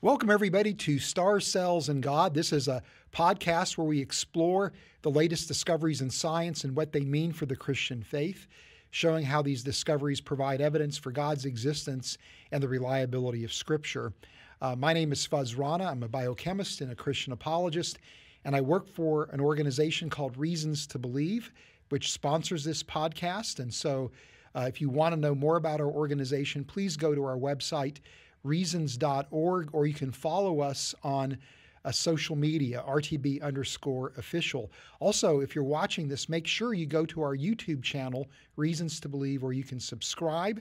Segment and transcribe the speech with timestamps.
[0.00, 2.32] Welcome, everybody, to Stars, Cells, and God.
[2.32, 7.00] This is a podcast where we explore the latest discoveries in science and what they
[7.00, 8.46] mean for the Christian faith,
[8.90, 12.16] showing how these discoveries provide evidence for God's existence
[12.52, 14.12] and the reliability of Scripture.
[14.62, 15.86] Uh, my name is Fuz Rana.
[15.86, 17.98] I'm a biochemist and a Christian apologist,
[18.44, 21.50] and I work for an organization called Reasons to Believe,
[21.88, 23.58] which sponsors this podcast.
[23.58, 24.12] And so,
[24.54, 27.98] uh, if you want to know more about our organization, please go to our website
[28.44, 31.38] reasons.org, or you can follow us on
[31.84, 34.70] uh, social media, RTB underscore official.
[35.00, 39.08] Also, if you're watching this, make sure you go to our YouTube channel, Reasons to
[39.08, 40.60] Believe, where you can subscribe.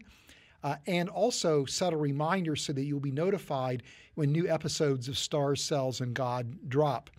[0.63, 3.84] Uh, and also set a reminder so that you'll be notified
[4.16, 7.12] when new episodes of Stars, Cells, and God drop.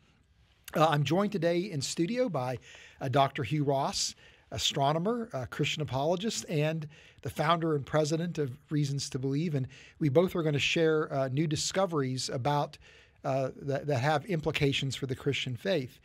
[0.74, 2.58] Uh, I'm joined today in studio by
[3.00, 3.44] uh, Dr.
[3.44, 4.14] Hugh Ross
[4.50, 6.88] astronomer, a Christian apologist, and
[7.22, 9.54] the founder and president of Reasons to Believe.
[9.54, 12.78] And we both are going to share uh, new discoveries about
[13.24, 15.98] uh, that, that, have implications for the Christian faith.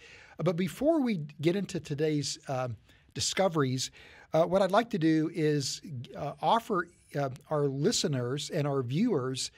[0.44, 2.76] But before we get into today's um,
[3.14, 3.92] discoveries,
[4.34, 5.80] uh, what I'd like to do is
[6.18, 9.52] uh, offer uh, our listeners and our viewers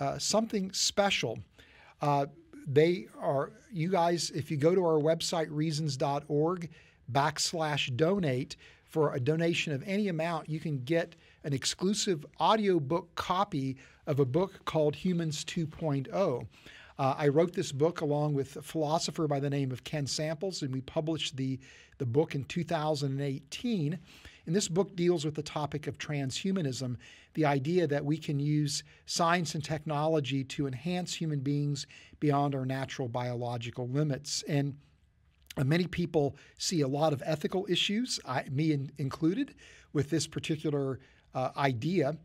[0.00, 1.38] uh, something special.
[2.66, 6.70] they are, you guys, if you go to our website, reasons.org,
[7.12, 13.76] backslash donate for a donation of any amount, you can get an exclusive audiobook copy
[14.06, 16.46] of a book called Humans 2.0.
[16.98, 20.62] Uh, I wrote this book along with a philosopher by the name of Ken Samples,
[20.62, 21.58] and we published the,
[21.98, 23.98] the book in 2018.
[24.44, 26.96] And this book deals with the topic of transhumanism,
[27.34, 31.86] the idea that we can use science and technology to enhance human beings
[32.20, 34.42] beyond our natural biological limits.
[34.46, 34.76] And
[35.58, 39.54] many people see a lot of ethical issues, I, me in, included,
[39.92, 40.98] with this particular
[41.34, 42.16] uh, idea.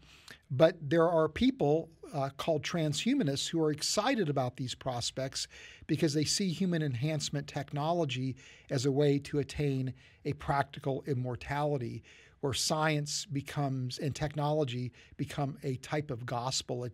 [0.49, 5.47] But there are people uh, called transhumanists who are excited about these prospects
[5.87, 8.35] because they see human enhancement technology
[8.69, 9.93] as a way to attain
[10.25, 12.03] a practical immortality
[12.41, 16.87] where science becomes and technology become a type of gospel,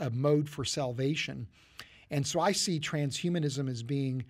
[0.00, 1.46] a mode for salvation.
[2.10, 4.24] And so I see transhumanism as being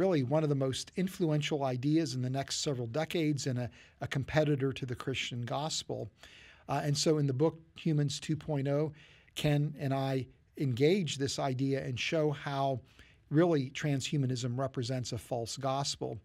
[0.00, 4.06] really one of the most influential ideas in the next several decades and a, a
[4.06, 6.08] competitor to the Christian gospel.
[6.70, 8.92] Uh, and so in the book Humans 2.0,
[9.34, 12.80] Ken and I engage this idea and show how
[13.28, 16.18] really transhumanism represents a false gospel.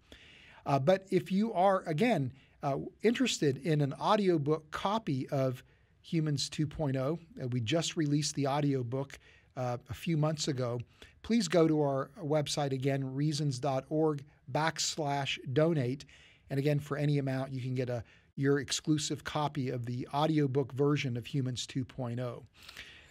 [0.66, 2.31] Uh, but if you are, again,
[2.64, 5.62] uh, interested in an audiobook copy of
[6.02, 9.19] Humans 2.0, uh, we just released the audiobook
[9.58, 10.80] uh, a few months ago,
[11.25, 16.06] please go to our website again, reasons.org backslash donate.
[16.52, 18.03] And again, for any amount, you can get a
[18.36, 22.44] your exclusive copy of the audiobook version of Humans 2.0.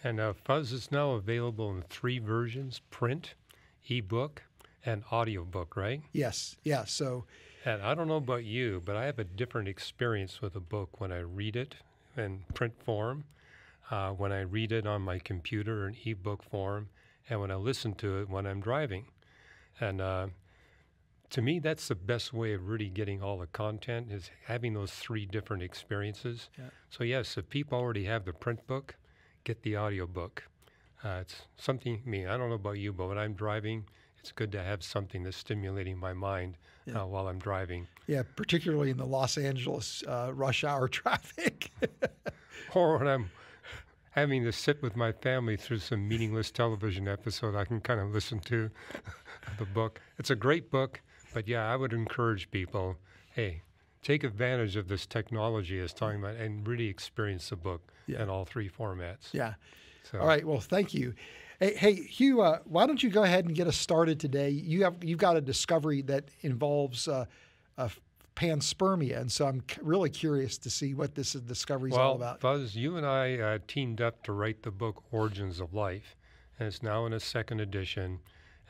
[0.05, 3.33] And uh, Fuz is now available in three versions print,
[3.89, 4.43] ebook,
[4.85, 6.01] and audiobook, right?
[6.13, 6.85] Yes, yeah.
[6.85, 7.25] So,
[7.65, 11.01] and I don't know about you, but I have a different experience with a book
[11.01, 11.75] when I read it
[12.15, 13.25] in print form
[13.91, 16.89] uh, when I read it on my computer in ebook form,
[17.29, 19.05] and when I listen to it when I'm driving.
[19.79, 20.27] And uh,
[21.31, 24.91] to me, that's the best way of really getting all the content is having those
[24.91, 26.49] three different experiences.
[26.57, 26.65] Yeah.
[26.89, 28.95] So yes, if people already have the print book,
[29.43, 30.43] get the audio book.
[31.03, 32.01] Uh, it's something.
[32.05, 33.85] I mean, I don't know about you, but when I'm driving,
[34.19, 37.01] it's good to have something that's stimulating my mind yeah.
[37.01, 37.87] uh, while I'm driving.
[38.07, 41.71] Yeah, particularly in the Los Angeles uh, rush hour traffic.
[42.73, 43.29] or when I'm
[44.15, 48.13] having to sit with my family through some meaningless television episode, I can kind of
[48.13, 48.71] listen to
[49.59, 49.99] the book.
[50.17, 51.01] It's a great book,
[51.33, 52.95] but yeah, I would encourage people,
[53.33, 53.61] hey,
[54.01, 58.23] take advantage of this technology as talking about and really experience the book yeah.
[58.23, 59.33] in all three formats.
[59.33, 59.55] Yeah.
[60.09, 60.19] So.
[60.19, 60.45] All right.
[60.45, 61.13] Well, thank you.
[61.59, 64.49] Hey, hey Hugh, uh, why don't you go ahead and get us started today?
[64.49, 67.25] You have you've got a discovery that involves uh,
[67.77, 67.89] a
[68.35, 69.19] panspermia.
[69.19, 72.41] And so I'm really curious to see what this discovery is well, all about.
[72.41, 76.15] Fuz, you and I uh, teamed up to write the book Origins of Life,
[76.59, 78.19] and it's now in a second edition.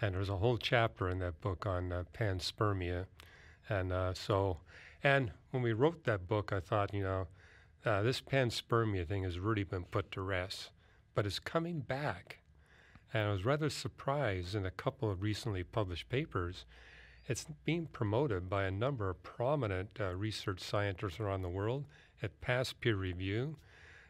[0.02, 3.06] And there's a whole chapter in that book on uh, panspermia.
[3.70, 4.58] And uh, so,
[5.04, 7.28] and when we wrote that book, I thought, you know,
[7.86, 10.72] uh, this panspermia thing has really been put to rest,
[11.14, 12.40] but it's coming back.
[13.14, 16.66] And I was rather surprised in a couple of recently published papers
[17.28, 21.86] it's being promoted by a number of prominent uh, research scientists around the world.
[22.22, 23.56] It passed peer review.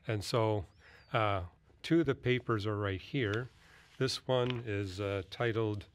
[0.08, 0.66] And so
[1.14, 1.42] uh,
[1.82, 3.50] two of the papers are right here.
[3.98, 5.86] This one is uh, titled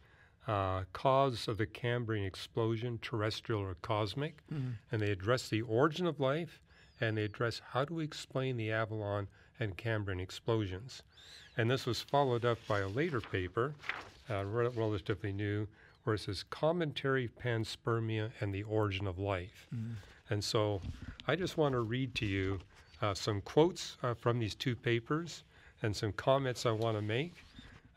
[0.49, 4.39] uh, Cause of the Cambrian Explosion, Terrestrial or Cosmic.
[4.53, 4.71] Mm-hmm.
[4.91, 6.61] And they address the origin of life
[7.01, 9.29] and they address how do we explain the Avalon
[9.59, 11.03] and Cambrian explosions.
[11.57, 13.75] And this was followed up by a later paper,
[14.31, 15.67] uh, rel- relatively new,
[16.17, 19.69] says Commentary Panspermia and the Origin of Life.
[20.31, 20.81] And so
[21.27, 22.61] I just want to read to you
[23.03, 25.45] uh, some quotes uh, from these two papers
[25.83, 27.35] and some comments I want to make.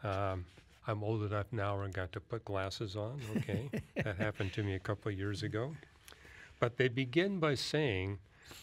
[0.03, 0.45] Um,
[0.87, 3.19] I'm old enough now I got to put glasses on.
[3.37, 3.69] Okay,
[4.03, 5.73] that happened to me a couple of years ago.
[6.59, 8.19] But they begin by saying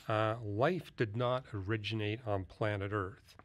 [0.08, 3.37] uh, life did not originate on planet Earth.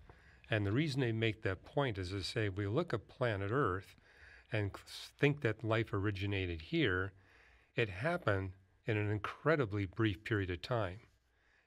[0.52, 3.96] And the reason they make that point is to say we look at planet Earth
[4.56, 4.72] and
[5.20, 7.14] think that life originated here,
[7.76, 8.52] it happened
[8.86, 11.00] in an incredibly brief period of time.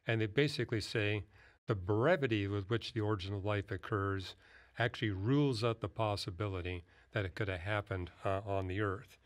[0.07, 1.25] And they basically say
[1.67, 4.35] the brevity with which the origin of life occurs
[4.79, 9.19] actually rules out the possibility that it could have happened uh, on the Earth.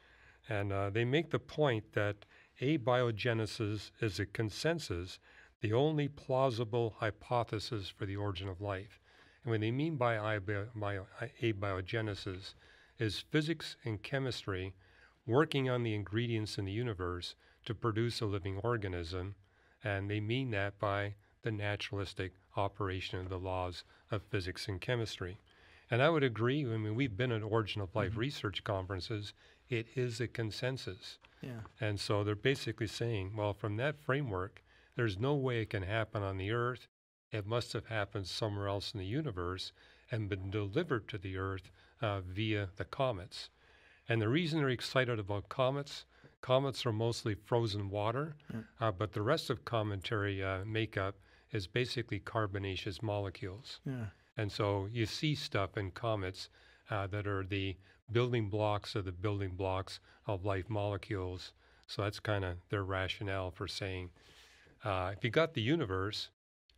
[0.48, 2.24] And uh, they make the point that
[2.60, 5.18] abiogenesis is a consensus,
[5.60, 9.00] the only plausible hypothesis for the origin of life.
[9.44, 11.06] And what they mean by bio-
[11.42, 12.54] abiogenesis
[12.98, 14.74] is physics and chemistry
[15.26, 17.34] working on the ingredients in the universe
[17.64, 19.34] to produce a living organism.
[19.84, 25.38] And they mean that by the naturalistic operation of the laws of physics and chemistry.
[25.90, 26.64] And I would agree.
[26.64, 28.20] I mean, we've been at Origin of Life mm-hmm.
[28.20, 29.32] research conferences.
[29.68, 31.18] It is a consensus.
[31.40, 31.60] Yeah.
[31.80, 34.62] And so they're basically saying, well, from that framework,
[34.96, 36.88] there's no way it can happen on the Earth.
[37.30, 39.72] It must have happened somewhere else in the universe
[40.10, 41.70] and been delivered to the Earth
[42.02, 43.48] uh, via the comets.
[44.08, 46.04] And the reason they're excited about comets,
[46.40, 48.36] comets are mostly frozen water,
[48.80, 51.14] uh, but the rest of cometary uh, makeup
[51.52, 53.80] is basically carbonaceous molecules.
[53.86, 54.06] Yeah.
[54.36, 56.48] And so you see stuff in comets
[56.90, 57.76] uh, that are the
[58.10, 61.52] building blocks of the building blocks of life molecules.
[61.86, 64.10] So that's kind of their rationale for saying
[64.84, 66.28] uh, if you got the universe,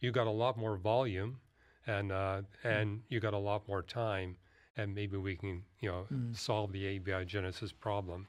[0.00, 1.38] you got a lot more volume,
[1.87, 4.37] and uh, and you got a lot more time,
[4.76, 8.26] and maybe we can you know solve the abiogenesis problem.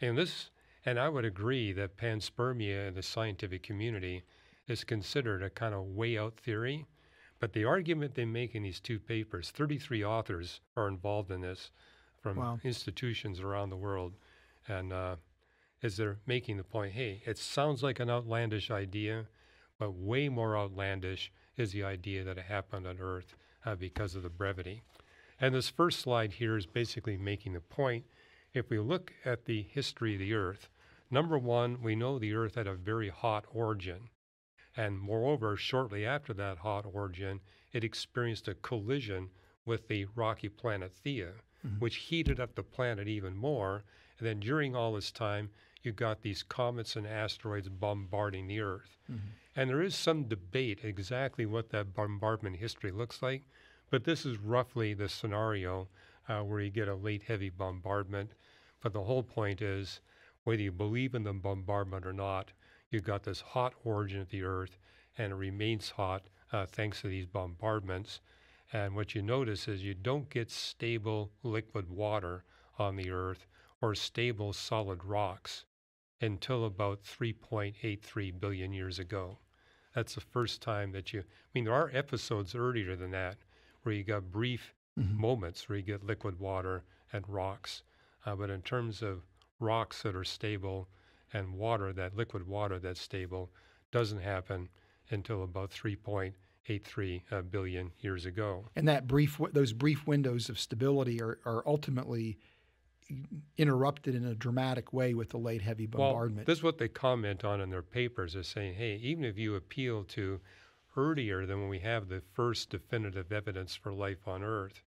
[0.00, 0.50] And this,
[0.84, 4.22] and I would agree that panspermia in the scientific community
[4.68, 6.86] is considered a kind of way out theory.
[7.38, 11.70] But the argument they make in these two papers, 33 authors are involved in this
[12.20, 12.60] from Wow.
[12.62, 14.14] institutions around the world,
[14.68, 15.16] and uh,
[15.82, 19.26] is they're making the point, hey, it sounds like an outlandish idea,
[19.78, 23.34] but way more outlandish is the idea that it happened on Earth
[23.66, 24.82] uh, because of the brevity.
[25.42, 28.04] And this first slide here is basically making the point.
[28.54, 30.68] If we look at the history of the Earth,
[31.10, 34.08] number one, we know the Earth had a very hot origin.
[34.76, 37.40] And moreover, shortly after that hot origin,
[37.72, 39.30] it experienced a collision
[39.66, 41.32] with the rocky planet Theia,
[41.66, 41.80] mm-hmm.
[41.80, 43.82] which heated up the planet even more.
[44.18, 45.50] And then during all this time,
[45.82, 48.96] you got these comets and asteroids bombarding the Earth.
[49.10, 49.26] Mm-hmm.
[49.56, 53.42] And there is some debate exactly what that bombardment history looks like,
[53.92, 55.86] but this is roughly the scenario
[56.26, 58.32] uh, where you get a late heavy bombardment.
[58.80, 60.00] But the whole point is
[60.44, 62.52] whether you believe in the bombardment or not,
[62.88, 64.78] you've got this hot origin of the Earth,
[65.18, 68.22] and it remains hot uh, thanks to these bombardments.
[68.72, 72.44] And what you notice is you don't get stable liquid water
[72.78, 73.46] on the Earth
[73.82, 75.66] or stable solid rocks
[76.22, 79.36] until about 3.83 billion years ago.
[79.94, 81.24] That's the first time that you, I
[81.54, 83.36] mean, there are episodes earlier than that
[83.82, 87.82] where you got brief moments where you get liquid water and rocks.
[88.24, 89.22] Uh, but in terms of
[89.58, 90.88] rocks that are stable
[91.32, 93.50] and water, that liquid water that's stable,
[93.90, 94.68] doesn't happen
[95.10, 98.66] until about 3.83 uh, billion years ago.
[98.76, 102.38] And that brief, those brief windows of stability are, are ultimately
[103.58, 106.46] interrupted in a dramatic way with the late heavy bombardment.
[106.46, 109.36] Well, this is what they comment on in their papers is saying, hey, even if
[109.36, 110.40] you appeal to
[110.96, 114.82] earlier than when we have the first definitive evidence for life on Earth,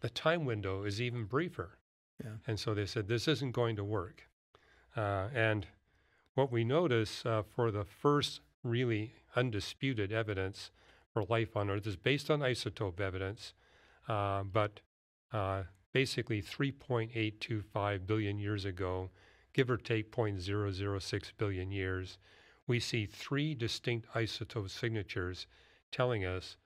[0.00, 1.78] the time window is even briefer.
[2.22, 2.32] Yeah.
[2.46, 4.28] And so they said, this isn't going to work.
[4.96, 5.66] Uh, and
[6.34, 10.70] what we notice uh, for the first really undisputed evidence
[11.12, 13.54] for life on Earth is based on isotope evidence,
[14.08, 14.80] uh, but
[15.32, 19.10] uh, basically 3.825 billion years ago,
[19.52, 22.18] give or take 0.006 billion years,
[22.68, 25.46] we see three distinct isotope signatures
[25.90, 26.56] telling us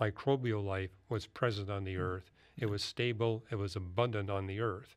[0.00, 2.30] microbial life was present on the Earth.
[2.56, 4.96] It was stable, it was abundant on the Earth.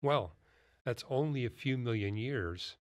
[0.00, 0.36] Well,
[0.84, 2.76] that's only a few million years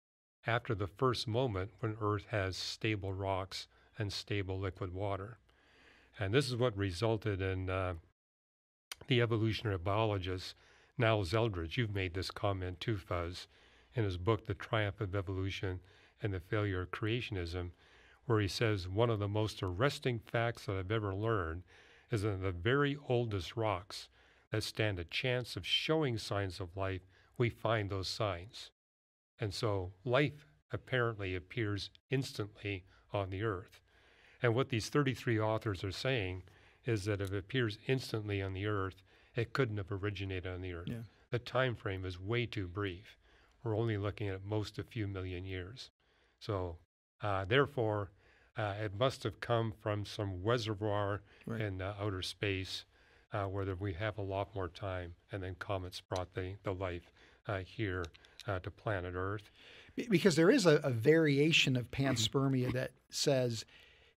[0.46, 5.38] after the first moment when Earth has stable rocks and stable liquid water.
[6.18, 7.94] And this is what resulted in uh,
[9.06, 10.54] the evolutionary biologist
[10.98, 11.76] Niles Eldredge.
[11.76, 13.46] You've made this comment too, Fuz,
[13.94, 15.80] in his book, The Triumph of Evolution
[16.24, 17.70] and the Failure of Creationism,
[18.24, 21.62] where he says one of the most arresting facts that I've ever learned
[22.10, 24.08] is in the very oldest rocks
[24.50, 27.02] that stand a chance of showing signs of life,
[27.36, 28.70] we find those signs.
[29.38, 33.80] And so life apparently appears instantly on the earth.
[34.42, 36.44] And what these 33 authors are saying
[36.86, 39.02] is that if it appears instantly on the earth,
[39.36, 40.88] it couldn't have originated on the earth.
[40.88, 41.02] Yeah.
[41.30, 43.18] The time frame is way too brief.
[43.62, 45.90] We're only looking at most a few million years.
[46.44, 46.76] So,
[47.22, 48.10] uh, therefore,
[48.56, 51.60] uh, it must have come from some reservoir Right.
[51.60, 52.84] in uh, outer space
[53.32, 57.10] uh, where we have a lot more time, and then comets brought the, the life
[57.46, 58.04] uh, here
[58.46, 59.50] uh, to planet Earth.
[60.08, 63.64] Because there is a, a variation of panspermia that says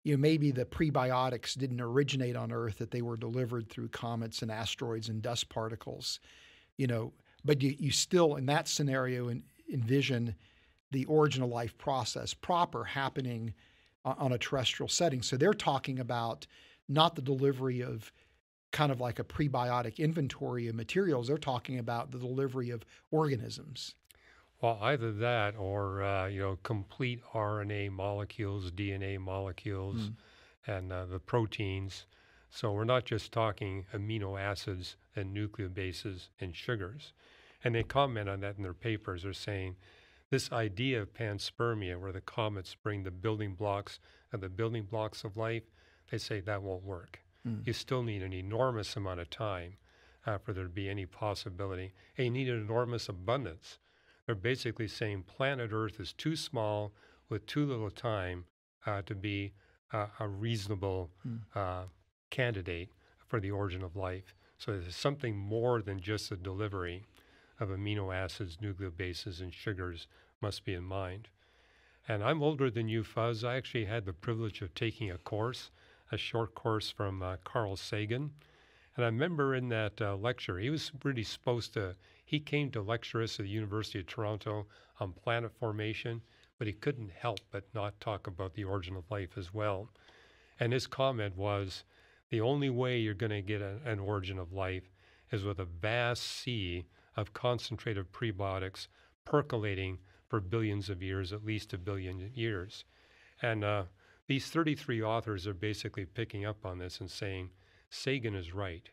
[0.02, 4.42] you know maybe the prebiotics didn't originate on earth that they were delivered through comets
[4.42, 6.20] and asteroids and dust particles
[6.76, 7.12] you know
[7.44, 10.34] but you, you still in that scenario en- envision
[10.94, 13.52] the origin of life process proper happening
[14.04, 16.46] on, a terrestrial setting so they're talking about
[16.88, 18.12] not the delivery of
[18.70, 23.94] kind of like a prebiotic inventory of materials they're talking about the delivery of organisms
[24.60, 30.10] Well, either that or uh, you know complete RNA molecules, DNA molecules,
[30.66, 32.06] and uh, the proteins.
[32.50, 37.12] So we're not just talking amino acids and nucleobases and sugars.
[37.62, 39.22] And they comment on that in their papers.
[39.22, 39.76] They're saying
[40.34, 44.00] this idea of panspermia, where the comets bring the building blocks
[44.32, 45.62] of the building blocks of life,
[46.10, 47.20] they say that won't work.
[47.64, 49.74] You still need an enormous amount of time
[50.26, 51.92] uh, for there to be any possibility.
[52.18, 53.78] And you need an enormous abundance.
[54.26, 56.92] They're basically saying planet Earth is too small
[57.28, 58.46] with too little time
[58.86, 59.52] uh, to be
[59.92, 61.10] uh, a reasonable
[61.54, 61.84] uh,
[62.30, 62.88] candidate
[63.28, 64.34] for the origin of life.
[64.58, 67.04] So there's something more than just the delivery
[67.60, 70.08] of amino acids, nucleobases, and sugars
[70.44, 71.26] must be in mind.
[72.06, 73.44] And I'm older than you, Fuz.
[73.44, 75.70] I actually had the privilege of taking a course,
[76.12, 78.30] a short course from uh, Carl Sagan.
[78.94, 81.96] And I remember in that uh, lecture, he was really supposed to,
[82.26, 84.66] he came to lecture us at the University of Toronto
[85.00, 86.20] on planet formation,
[86.58, 89.88] but he couldn't help but not talk about the origin of life as well.
[90.60, 91.84] And his comment was
[92.28, 94.90] the only way you're going to get a, an origin of life
[95.32, 96.84] is with a vast sea
[97.16, 98.88] of concentrated prebiotics
[99.24, 99.96] percolating
[100.34, 102.84] for billions of years, at least a billion years.
[103.40, 103.84] And uh,
[104.26, 107.50] these 33 authors are basically picking up on this and saying
[107.88, 108.90] Sagan is right.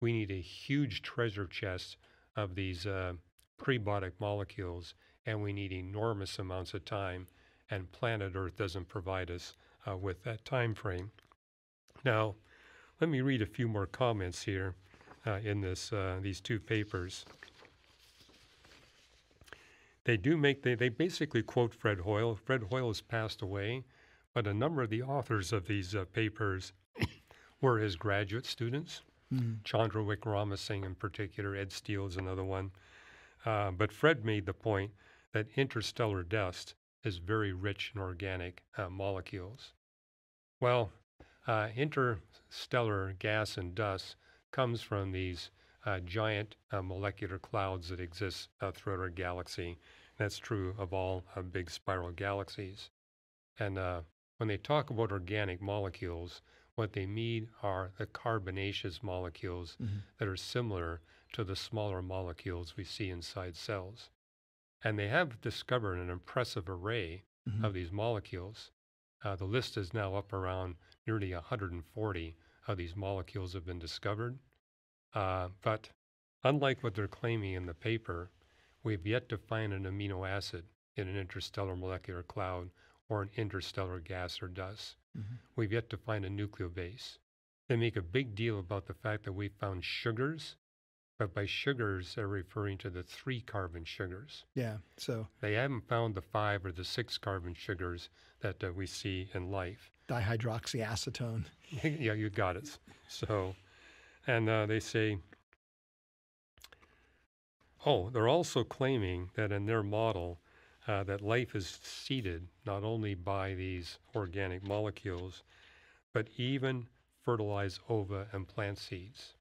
[0.00, 1.98] We need a huge treasure chest
[2.36, 3.12] of these uh,
[3.60, 4.94] prebiotic molecules,
[5.26, 7.26] and we need enormous amounts of time.
[7.70, 11.10] And planet Earth doesn't provide us uh, with that time frame.
[12.02, 12.36] Now,
[12.98, 14.74] let me read a few more comments here
[15.26, 17.26] uh, in this uh, these two papers.
[20.08, 22.34] They do make they, they basically quote Fred Hoyle.
[22.34, 23.84] Fred Hoyle has passed away,
[24.32, 26.72] but a number of the authors of these uh, papers
[27.60, 29.02] were his graduate students.
[29.64, 32.70] Chandra Wickramasinghe in particular, Ed Steele is another one.
[33.44, 34.92] Uh, but Fred made the point
[35.34, 36.72] that interstellar dust
[37.04, 39.74] is very rich in organic uh, molecules.
[40.58, 40.90] Well,
[41.46, 44.16] uh, interstellar gas and dust
[44.52, 45.50] comes from these
[45.88, 49.78] uh, giant uh, molecular clouds that exist uh, throughout our galaxy.
[50.18, 52.90] That's true of all uh, big spiral galaxies.
[53.58, 54.00] And uh,
[54.38, 56.42] when they talk about organic molecules,
[56.74, 59.76] what they mean are the carbonaceous molecules
[60.18, 61.00] that are similar
[61.32, 64.10] to the smaller molecules we see inside cells.
[64.84, 67.24] And they have discovered an impressive array
[67.64, 68.70] of these molecules.
[69.24, 72.36] Uh, the list is now up around nearly 140
[72.68, 74.38] of these molecules have been discovered.
[75.14, 75.88] Uh, but
[76.44, 78.30] unlike what they're claiming in the paper,
[78.88, 80.64] we've yet to find an amino acid
[80.96, 82.70] in an interstellar molecular cloud
[83.10, 84.96] or an interstellar gas or dust.
[85.56, 87.18] We've yet to find a nucleobase.
[87.68, 90.56] They make a big deal about the fact that we found sugars,
[91.18, 94.44] but by sugars, they're referring to the three carbon sugars.
[94.54, 94.76] Yeah.
[94.96, 98.08] So They haven't found the five or the six carbon sugars
[98.40, 99.90] that uh, we see in life.
[100.08, 101.44] dihydroxyacetone.
[101.82, 102.78] yeah, you got it.
[103.08, 103.54] So,
[104.26, 105.18] and uh, they say,
[107.86, 110.40] oh, they're also claiming that in their model,
[110.86, 115.42] uh, that life is seeded not only by these organic molecules,
[116.12, 116.88] but even
[117.22, 119.34] fertilized ova and plant seeds.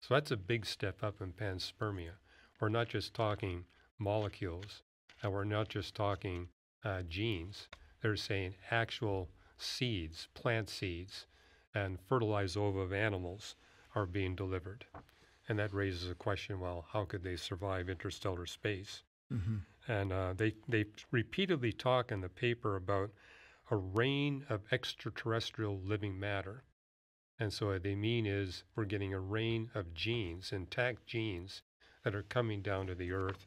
[0.00, 2.12] So that's a big step up in panspermia.
[2.60, 3.64] We're not just talking
[3.98, 4.82] molecules,
[5.22, 6.48] and we're not just talking
[6.84, 7.68] uh, genes.
[8.00, 9.28] They're saying actual
[9.58, 11.26] seeds, plant seeds,
[11.74, 13.56] and fertilized ova of animals
[13.94, 14.84] are being delivered.
[15.48, 19.02] And that raises a question well, how could they survive interstellar space?
[19.88, 23.10] And uh, they, they repeatedly talk in the paper about
[23.70, 26.64] a rain of extraterrestrial living matter.
[27.38, 31.62] And so what they mean is we're getting a rain of genes, intact genes,
[32.02, 33.46] that are coming down to the Earth.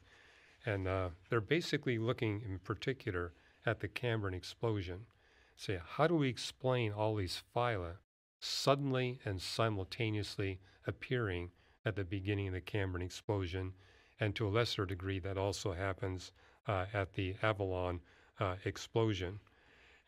[0.66, 3.34] And uh, they're basically looking in particular
[3.66, 5.06] at the Cambrian explosion.
[5.56, 7.96] Say, how do we explain all these phyla
[8.40, 11.52] suddenly and simultaneously appearing
[11.86, 13.74] at the beginning of the Cambrian explosion?
[14.20, 16.32] And to a lesser degree, that also happens
[16.68, 18.02] uh, at the Avalon
[18.40, 19.40] uh, explosion.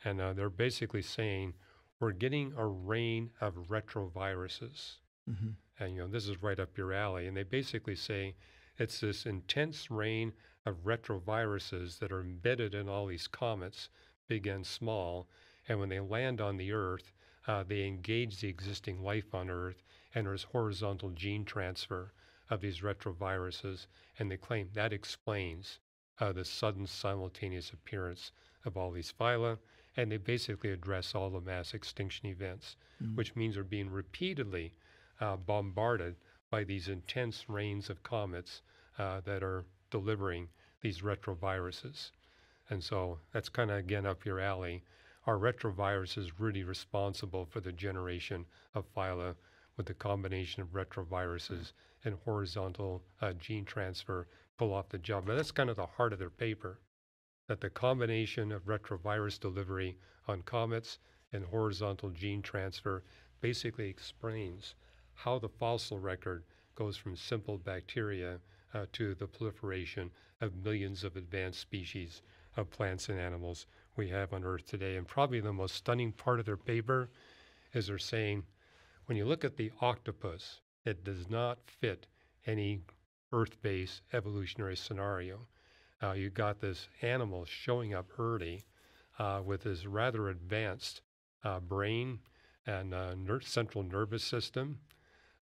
[0.03, 1.53] And uh, they're basically saying
[1.99, 4.97] we're getting a rain of retroviruses.
[5.29, 5.49] Mm-hmm.
[5.79, 7.27] And, you know, this is right up your alley.
[7.27, 8.35] And they basically say
[8.77, 10.33] it's this intense rain
[10.65, 13.89] of retroviruses that are embedded in all these comets,
[14.27, 15.27] big and small.
[15.67, 17.11] And when they land on the Earth,
[17.47, 19.83] uh, they engage the existing life on Earth,
[20.13, 22.13] and there's horizontal gene transfer
[22.49, 23.87] of these retroviruses.
[24.19, 25.79] And they claim that explains
[26.19, 28.31] uh, the sudden simultaneous appearance
[28.65, 29.57] of all these phyla
[29.97, 33.15] and they basically address all the mass extinction events, mm-hmm.
[33.15, 34.73] which means they're being repeatedly
[35.19, 36.15] uh, bombarded
[36.49, 38.61] by these intense rains of comets
[38.97, 40.47] uh, that are delivering
[40.81, 42.11] these retroviruses.
[42.69, 44.83] And so that's kind of again up your alley.
[45.27, 49.35] Are retroviruses really responsible for the generation of phyla
[49.81, 51.71] with the combination of retroviruses
[52.05, 54.27] and horizontal uh, gene transfer
[54.59, 55.23] pull off the job?
[55.25, 56.77] But that's kind of the heart of their paper
[57.47, 59.97] that the combination of retrovirus delivery
[60.27, 60.99] on comets
[61.33, 63.03] and horizontal gene transfer
[63.41, 64.75] basically explains
[65.15, 66.43] how the fossil record
[66.75, 68.37] goes from simple bacteria
[68.75, 70.11] uh, to the proliferation
[70.41, 72.21] of millions of advanced species
[72.55, 74.97] of plants and animals we have on Earth today.
[74.97, 77.09] And probably the most stunning part of their paper
[77.73, 78.43] is they're saying
[79.05, 82.07] when you look at the octopus, it does not fit
[82.45, 82.81] any
[83.31, 85.47] Earth based evolutionary scenario.
[86.01, 88.63] Uh, you got this animal showing up early
[89.19, 91.01] uh, with this rather advanced
[91.43, 92.19] uh, brain
[92.67, 94.79] and uh, ner- central nervous system,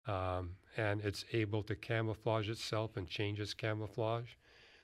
[0.08, 4.32] um, and it's able to camouflage itself and change its camouflage.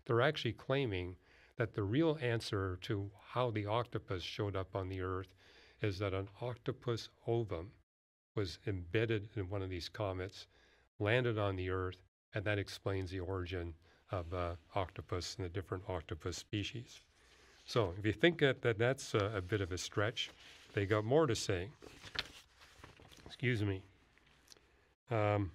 [0.06, 1.16] They're actually claiming
[1.58, 5.34] that the real answer to how the octopus showed up on the Earth
[5.82, 7.72] is that an octopus ovum
[8.36, 10.48] was embedded in one of these comets,
[11.00, 11.98] landed on the Earth,
[12.34, 13.74] and that explains the origin
[14.12, 17.02] of uh, octopus and the different octopus species.
[17.66, 20.30] So if you think that, that that's a, a bit of a stretch,
[20.74, 21.70] they got more to say.
[23.26, 23.82] Excuse me.
[25.10, 25.52] Um,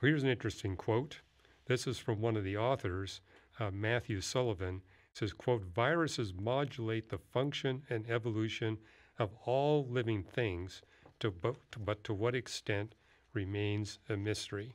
[0.00, 1.20] here's an interesting quote.
[1.66, 3.20] This is from one of the authors,
[3.58, 4.76] uh, Matthew Sullivan.
[5.12, 8.78] It says, quote, viruses modulate the function and evolution
[9.18, 10.82] of all living things,
[11.20, 12.94] to, but, but to what extent
[13.32, 14.72] remains a mystery.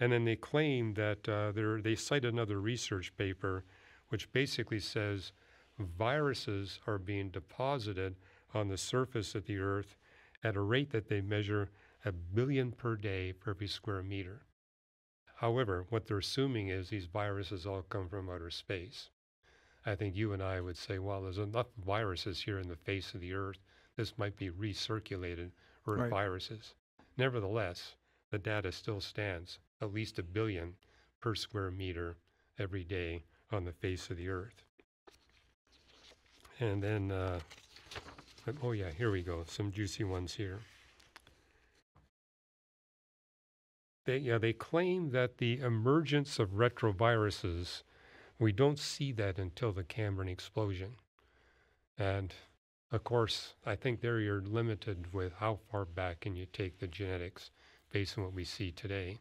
[0.00, 3.64] And then they claim that uh, they cite another research paper
[4.08, 5.32] which basically says
[5.78, 8.16] viruses are being deposited
[8.54, 9.96] on the surface of the Earth
[10.42, 11.70] at a rate that they measure
[12.04, 14.42] a billion per day per every square meter.
[15.36, 19.10] However, what they're assuming is these viruses all come from outer space.
[19.86, 23.14] I think you and I would say, well, there's enough viruses here in the face
[23.14, 23.58] of the Earth.
[23.98, 25.50] This might be recirculated
[25.84, 26.10] Earth right.
[26.10, 26.74] viruses.
[27.16, 27.96] Nevertheless,
[28.30, 30.74] the data still stands at least a billion
[31.20, 32.16] per square meter
[32.60, 34.62] every day on the face of the earth.
[36.60, 37.40] And then, uh,
[38.62, 39.42] oh yeah, here we go.
[39.48, 40.60] Some juicy ones here.
[44.04, 47.82] They, yeah, they claim that the emergence of retroviruses,
[48.38, 50.92] we don't see that until the Cambrian explosion.
[51.98, 52.32] And
[52.90, 56.86] of course, I think there you're limited with how far back can you take the
[56.86, 57.50] genetics
[57.92, 59.18] based on what we see today.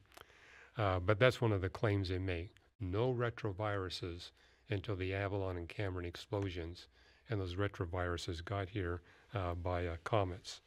[0.77, 2.55] Uh, but that's one of the claims they make.
[2.79, 4.31] No retroviruses
[4.69, 6.87] until the Avalon and Cambrian explosions,
[7.29, 9.01] and those retroviruses got here
[9.33, 10.61] uh, by uh, comets.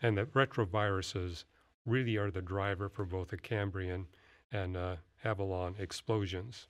[0.00, 1.44] And that retroviruses
[1.84, 4.06] really are the driver for both the Cambrian
[4.52, 6.68] and uh, Avalon explosions.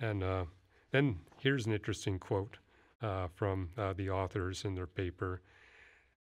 [0.00, 0.44] And uh,
[0.90, 2.56] then here's an interesting quote
[3.02, 5.42] uh, from the authors in their paper.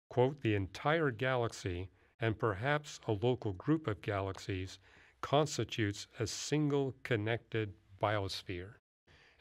[0.09, 1.89] Quote, the entire galaxy
[2.21, 4.79] and perhaps a local group of galaxies
[5.21, 8.75] constitutes a single connected biosphere.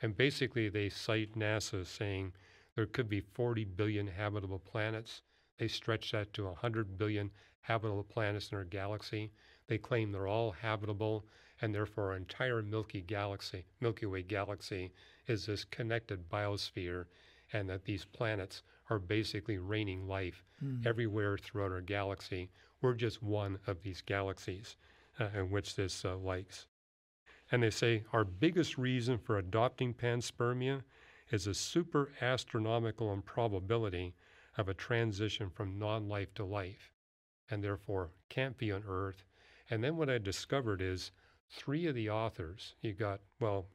[0.02, 2.34] And basically, they cite NASA saying
[2.76, 5.24] there could be 40 billion habitable planets.
[5.58, 9.32] They stretch that to 100 billion habitable planets in our galaxy.
[9.68, 11.26] They claim they're all habitable,
[11.62, 14.94] and therefore our entire Milky galaxy, Milky Way galaxy,
[15.30, 17.06] is this connected biosphere,
[17.54, 20.86] and that these planets are basically raining life mm.
[20.86, 22.50] everywhere throughout our galaxy.
[22.82, 24.76] We're just one of these galaxies
[25.20, 26.68] uh, in which this uh, likes.
[27.52, 30.84] And they say our biggest reason for adopting panspermia
[31.32, 34.16] is a super astronomical improbability
[34.58, 36.92] of a transition from non life to life,
[37.50, 39.24] and therefore can't be on Earth.
[39.70, 41.12] And then what I discovered is
[41.50, 43.68] three of the authors, you got, well,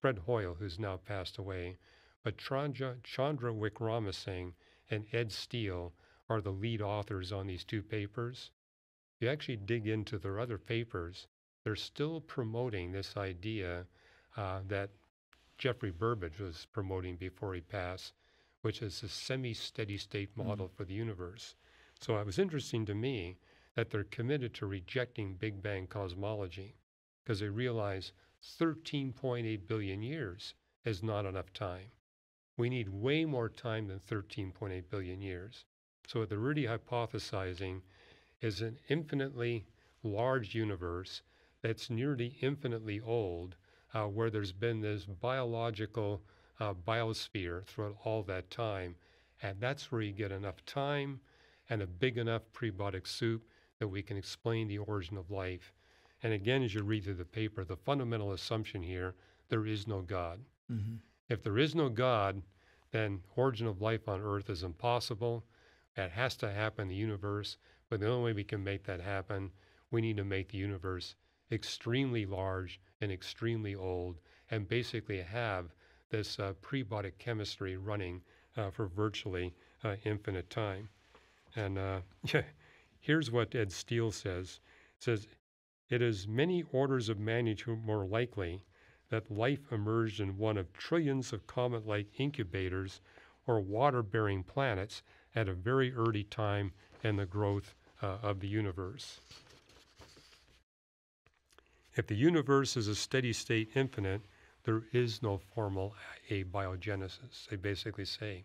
[0.00, 1.76] Fred Hoyle, who's now passed away,
[2.22, 4.54] but Chandra, Chandra Wickramasinghe
[4.88, 5.92] and Ed Steele
[6.28, 8.50] are the lead authors on these two papers.
[9.14, 11.28] If you actually dig into their other papers,
[11.62, 13.86] they're still promoting this idea
[14.36, 14.90] uh, that
[15.58, 18.14] Geoffrey Burbidge was promoting before he passed,
[18.62, 20.72] which is a semi steady state model mm.
[20.72, 21.54] for the universe.
[22.00, 23.36] So it was interesting to me
[23.74, 26.76] that they're committed to rejecting Big Bang cosmology
[27.22, 31.90] because they realize 13.8 billion years is not enough time.
[32.56, 35.64] We need way more time than 13.8 billion years.
[36.06, 37.82] So, what they're really hypothesizing
[38.40, 39.66] is an infinitely
[40.02, 41.22] large universe
[41.62, 43.56] that's nearly infinitely old,
[43.92, 46.22] uh, where there's been this biological
[46.58, 48.96] uh, biosphere throughout all that time.
[49.42, 51.20] And that's where you get enough time
[51.68, 53.46] and a big enough prebiotic soup
[53.78, 55.72] that we can explain the origin of life.
[56.22, 59.14] And again, as you read through the paper, the fundamental assumption here
[59.48, 60.40] there is no God.
[60.70, 60.96] Mm-hmm.
[61.28, 62.42] If there is no God,
[62.92, 65.44] then origin of life on earth is impossible.
[65.96, 67.56] That has to happen in the universe.
[67.88, 69.50] But the only way we can make that happen,
[69.90, 71.16] we need to make the universe
[71.50, 74.18] extremely large and extremely old,
[74.50, 75.74] and basically have
[76.10, 78.20] this uh, prebiotic chemistry running
[78.56, 79.54] uh, for virtually
[79.84, 80.88] uh, infinite time.
[81.56, 82.00] And uh,
[83.00, 84.60] here's what Ed Steele says.
[84.98, 85.26] It says,
[85.90, 88.64] it is many orders of magnitude more likely
[89.10, 93.00] that life emerged in one of trillions of comet like incubators
[93.46, 95.02] or water bearing planets
[95.34, 96.72] at a very early time
[97.02, 99.20] in the growth uh, of the universe.
[101.96, 104.22] If the universe is a steady state infinite,
[104.64, 105.94] there is no formal
[106.30, 107.48] abiogenesis.
[107.48, 108.44] They basically say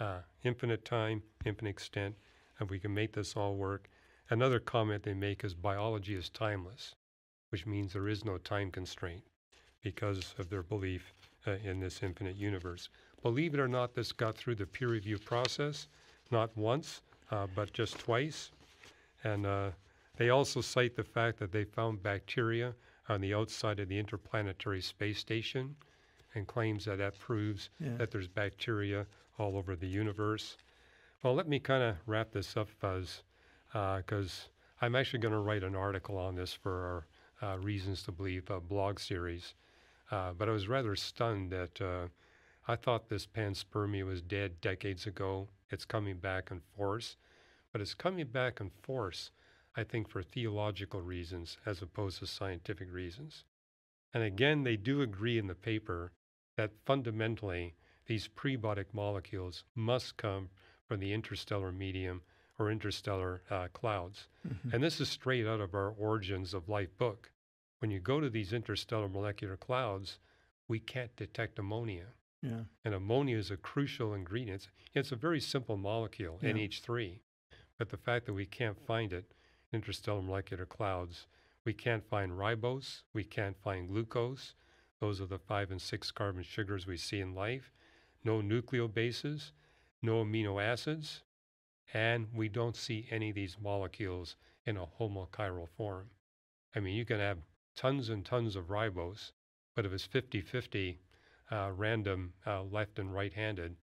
[0.00, 2.16] uh, infinite time, infinite extent,
[2.58, 3.89] and we can make this all work.
[4.30, 6.94] Another comment they make is biology is timeless,
[7.48, 9.24] which means there is no time constraint
[9.82, 11.12] because of their belief
[11.48, 12.88] uh, in this infinite universe.
[13.22, 15.88] Believe it or not, this got through the peer review process,
[16.30, 18.52] not once, uh, but just twice.
[19.24, 19.70] And uh,
[20.16, 22.74] they also cite the fact that they found bacteria
[23.08, 25.74] on the outside of the Interplanetary Space Station
[26.36, 27.96] and claims that that proves yeah.
[27.96, 29.06] that there's bacteria
[29.38, 30.56] all over the universe.
[31.24, 33.22] Well, let me kind of wrap this up, Fuz,
[33.72, 34.48] because
[34.80, 37.06] uh, I'm actually going to write an article on this for
[37.42, 39.54] our uh, Reasons to Believe blog series.
[40.10, 42.08] Uh, but I was rather stunned that uh,
[42.66, 45.48] I thought this panspermia was dead decades ago.
[45.70, 47.16] It's coming back in force,
[47.72, 49.30] but it's coming back in force,
[49.76, 53.44] I think, for theological reasons as opposed to scientific reasons.
[54.12, 56.12] And again, they do agree in the paper
[56.56, 57.74] that fundamentally
[58.06, 60.48] these prebiotic molecules must come
[60.88, 62.22] from the interstellar medium
[62.60, 64.28] or interstellar uh, clouds.
[64.46, 64.74] Mm-hmm.
[64.74, 67.30] And this is straight out of our Origins of Life book
[67.80, 70.18] when you go to these interstellar molecular clouds,
[70.68, 72.06] we can't detect ammonia.
[72.42, 72.64] Yeah.
[72.84, 74.68] And ammonia is a crucial ingredient.
[74.94, 76.52] It's a very simple molecule, yeah.
[76.52, 77.20] NH3.
[77.78, 79.32] But the fact that we can't find it
[79.72, 81.26] in interstellar molecular clouds,
[81.64, 84.54] we can't find ribose, we can't find glucose.
[85.00, 87.72] Those are the five and six carbon sugars we see in life.
[88.22, 89.52] No nucleobases,
[90.02, 91.22] no amino acids,
[91.92, 96.10] and we don't see any of these molecules in a homochiral form.
[96.74, 97.38] I mean, you can have
[97.74, 99.32] tons and tons of ribose,
[99.74, 101.00] but if it's 50 50
[101.50, 103.76] uh, random uh, left and right handed,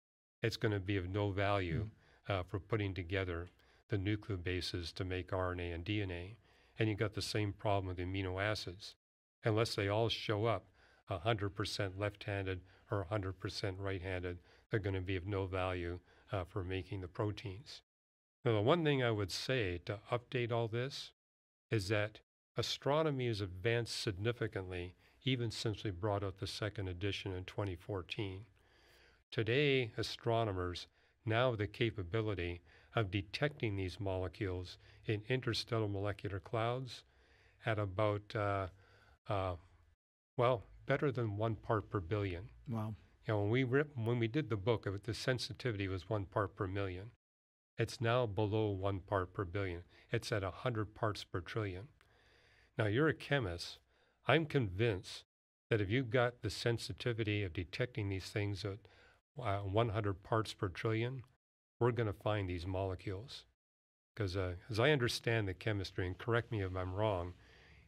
[0.43, 1.87] it's going to be of no value
[2.29, 2.33] mm.
[2.33, 3.49] uh, for putting together
[3.89, 6.35] the nucleobases to make RNA and DNA.
[6.77, 8.95] And you've got the same problem with the amino acids.
[9.43, 10.65] Unless they all show up
[11.09, 14.39] 100% left handed or 100% right handed,
[14.69, 15.99] they're going to be of no value
[16.31, 17.81] uh, for making the proteins.
[18.45, 21.11] Now, the one thing I would say to update all this
[21.71, 22.19] is that
[22.55, 28.45] Astronomy has advanced significantly even since we brought out the second edition in 2014.
[29.31, 30.85] Today, astronomers
[31.25, 32.61] now have the capability
[32.95, 34.77] of detecting these molecules
[35.07, 37.03] in interstellar molecular clouds
[37.65, 38.67] at about, uh,
[39.27, 39.55] uh,
[40.37, 42.43] well, better than one part per billion.
[42.69, 42.93] Wow.
[43.27, 46.55] You know, when we, rip, when we did the book, the sensitivity was one part
[46.55, 47.09] per million.
[47.77, 49.81] It's now below one part per billion.
[50.11, 51.87] It's at 100 parts per trillion.
[52.77, 53.79] Now, you're a chemist.
[54.27, 55.25] I'm convinced
[55.69, 58.79] that if you've got the sensitivity of detecting these things at
[59.41, 61.23] uh, 100 parts per trillion,
[61.79, 63.43] we're going to find these molecules.
[64.13, 67.33] Because uh, as I understand the chemistry, and correct me if I'm wrong,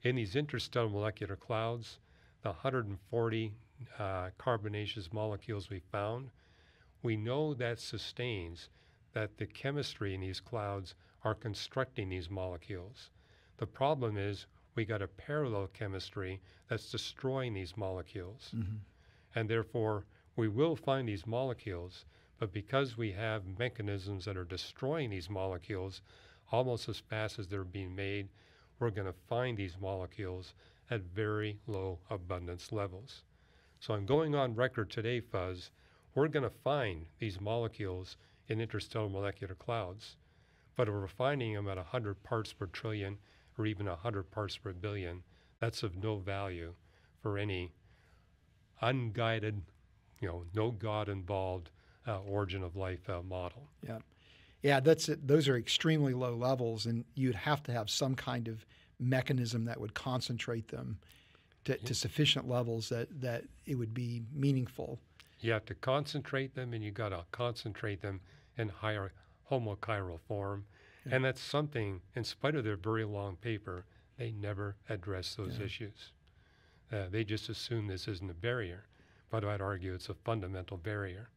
[0.03, 1.99] in these interstellar molecular clouds,
[2.41, 3.53] the 140
[3.97, 6.29] uh, carbonaceous molecules we found,
[7.01, 8.69] we know that sustains
[9.17, 13.09] that the chemistry in these clouds are constructing these molecules.
[13.57, 18.51] The problem is we got a parallel chemistry that's destroying these molecules.
[18.55, 18.75] Mm-hmm.
[19.33, 22.05] And therefore, we will find these molecules,
[22.37, 26.03] but because we have mechanisms that are destroying these molecules
[26.51, 28.29] almost as fast as they're being made,
[28.77, 30.53] we're going to find these molecules
[30.91, 33.23] at very low abundance levels.
[33.79, 35.71] So I'm going on record today, Fuz.
[36.13, 38.15] We're going to find these molecules
[38.47, 40.15] in interstellar molecular clouds,
[40.75, 43.17] but if we're finding them at 100 parts per trillion
[43.57, 45.23] or even 100 parts per billion,
[45.59, 46.73] that's of no value
[47.21, 47.71] for any
[48.81, 49.61] unguided,
[50.19, 51.71] you know, no God involved
[52.07, 53.67] uh, origin of life uh, model.
[53.85, 53.99] Yeah.
[54.61, 55.27] Yeah, that's it.
[55.27, 58.65] Those are extremely low levels, and you'd have to have some kind of
[58.99, 60.97] mechanism that would concentrate them
[61.65, 64.99] to, to sufficient levels that, that it would be meaningful.
[65.41, 68.19] You have to concentrate them, and you got to concentrate them
[68.57, 69.11] in higher
[69.49, 70.65] homochiral form.
[71.05, 71.15] Yeah.
[71.15, 73.85] And that's something, in spite of their very long paper,
[74.17, 75.65] they never address those yeah.
[75.65, 76.11] issues.
[76.91, 78.85] Uh, they just assume this isn't a barrier,
[79.29, 81.29] but I'd argue it's a fundamental barrier.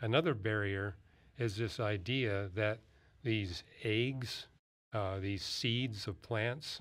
[0.00, 0.96] Another barrier
[1.38, 2.78] is this idea that
[3.22, 4.46] these eggs,
[4.92, 6.80] uh, these seeds of plants,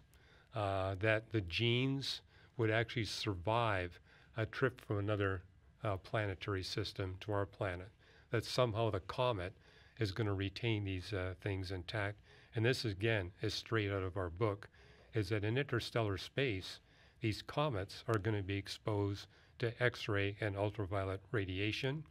[0.56, 2.22] uh, that the genes
[2.58, 4.00] would actually survive
[4.36, 5.44] a trip from another
[5.84, 7.90] uh, planetary system to our planet.
[8.32, 9.54] That somehow the comet
[10.00, 12.18] is going to retain these uh, things intact.
[12.56, 14.70] And this, again, is straight out of our book,
[15.14, 16.80] is that in interstellar space,
[17.22, 19.28] these comets are going to be exposed
[19.60, 22.04] to X-ray and ultraviolet radiation.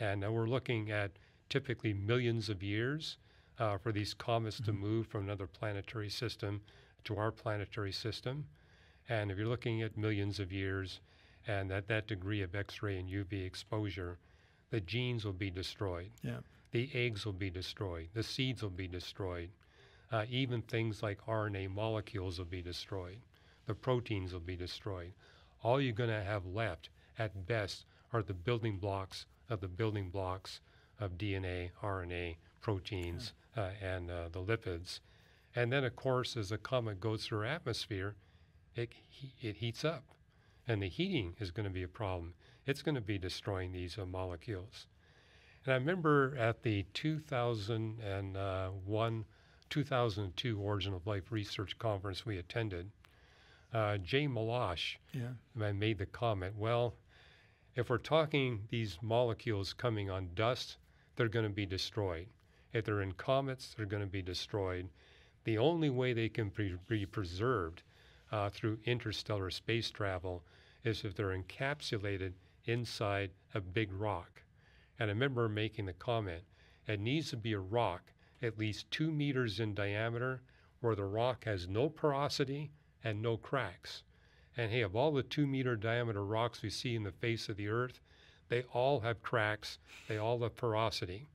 [0.00, 1.12] And uh, we're looking at
[1.48, 3.18] typically millions of years
[3.58, 4.66] uh, for these comets mm-hmm.
[4.66, 6.60] to move from another planetary system
[7.04, 8.46] to our planetary system.
[9.08, 11.00] And if you're looking at millions of years
[11.46, 14.18] and at that degree of X ray and UV exposure,
[14.70, 16.10] the genes will be destroyed.
[16.22, 16.40] Yeah.
[16.70, 18.08] The eggs will be destroyed.
[18.12, 19.50] The seeds will be destroyed.
[20.10, 23.18] Uh, even things like RNA molecules will be destroyed.
[23.66, 25.12] The proteins will be destroyed.
[25.62, 30.10] All you're going to have left at best are the building blocks of the building
[30.10, 30.60] blocks
[31.00, 33.64] of DNA, RNA, proteins, yeah.
[33.64, 35.00] uh, and uh, the lipids.
[35.54, 38.14] And then, of course, as the comet goes through our atmosphere,
[38.74, 38.92] it,
[39.40, 40.04] it heats up.
[40.66, 42.34] And the heating is going to be a problem.
[42.68, 44.88] It's going to be destroying these uh, molecules.
[45.64, 49.24] And I remember at the 2001,
[49.70, 52.90] 2002 Origin of Life Research Conference we attended,
[53.72, 55.30] uh, Jay Melosh yeah.
[55.54, 56.94] made the comment, well,
[57.74, 60.76] if we're talking these molecules coming on dust,
[61.16, 62.26] they're going to be destroyed.
[62.74, 64.90] If they're in comets, they're going to be destroyed.
[65.44, 67.82] The only way they can be, be preserved
[68.30, 70.44] uh, through interstellar space travel
[70.84, 72.34] is if they're encapsulated
[72.68, 74.42] inside a big rock.
[74.98, 76.44] And I remember making the comment
[76.86, 80.42] it needs to be a rock at least two meters in diameter
[80.80, 82.70] where the rock has no porosity
[83.02, 84.02] and no cracks.
[84.56, 87.56] And hey, of all the two meter diameter rocks we see in the face of
[87.56, 88.00] the earth,
[88.48, 89.78] they all have cracks,
[90.08, 91.28] they all have porosity.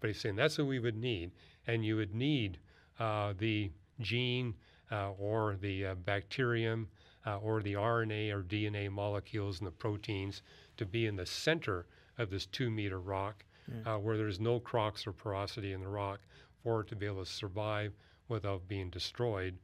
[0.00, 1.32] But he's saying that's what we would need.
[1.66, 2.58] And you would need
[2.98, 4.54] uh, the gene
[4.90, 6.88] uh, or the uh, bacterium
[7.26, 10.42] uh, or the RNA or DNA molecules and the proteins
[10.80, 11.84] to be in the center
[12.16, 13.94] of this two meter rock yeah.
[13.94, 16.20] Uh, where there's no cracks or porosity in the rock
[16.62, 17.92] for it to be able to survive
[18.28, 19.58] without being destroyed.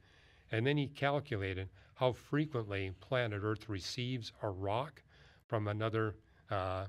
[0.53, 5.03] And then he calculated how frequently planet Earth receives a rock
[5.47, 6.17] from another
[6.51, 6.85] uh,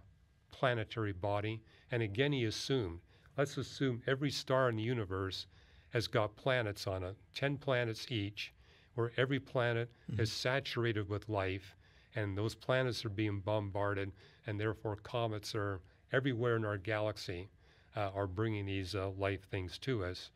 [0.52, 1.62] planetary body.
[1.90, 3.00] And again, he assumed
[3.38, 5.48] let's assume every star in the universe
[5.92, 8.52] has got planets on it, 10 planets each,
[8.96, 10.22] where every planet mm-hmm.
[10.22, 11.78] is saturated with life,
[12.18, 14.12] and those planets are being bombarded,
[14.48, 17.48] and therefore comets are everywhere in our galaxy
[17.96, 20.32] uh, are bringing these uh, life things to us.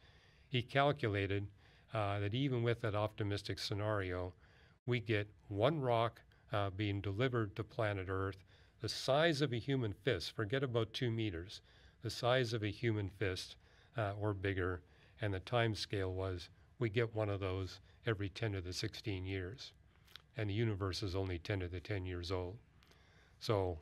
[0.48, 1.48] He calculated
[1.92, 4.32] uh, that even with that optimistic scenario,
[4.86, 6.22] we get one rock
[6.54, 8.38] uh, being delivered to planet Earth
[8.80, 11.62] the size of a human fist, forget about two meters,
[12.04, 13.56] the size of a human fist
[13.98, 14.82] uh, or bigger,
[15.20, 19.26] and the time scale was we get one of those every 10 to the 16
[19.26, 19.72] years.
[20.38, 22.58] And the universe is only 10 to the 10 years old.
[23.40, 23.80] So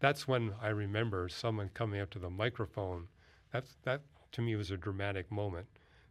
[0.00, 3.08] that's when I remember someone coming up to the microphone.
[3.52, 5.66] That's, that to me was a dramatic moment.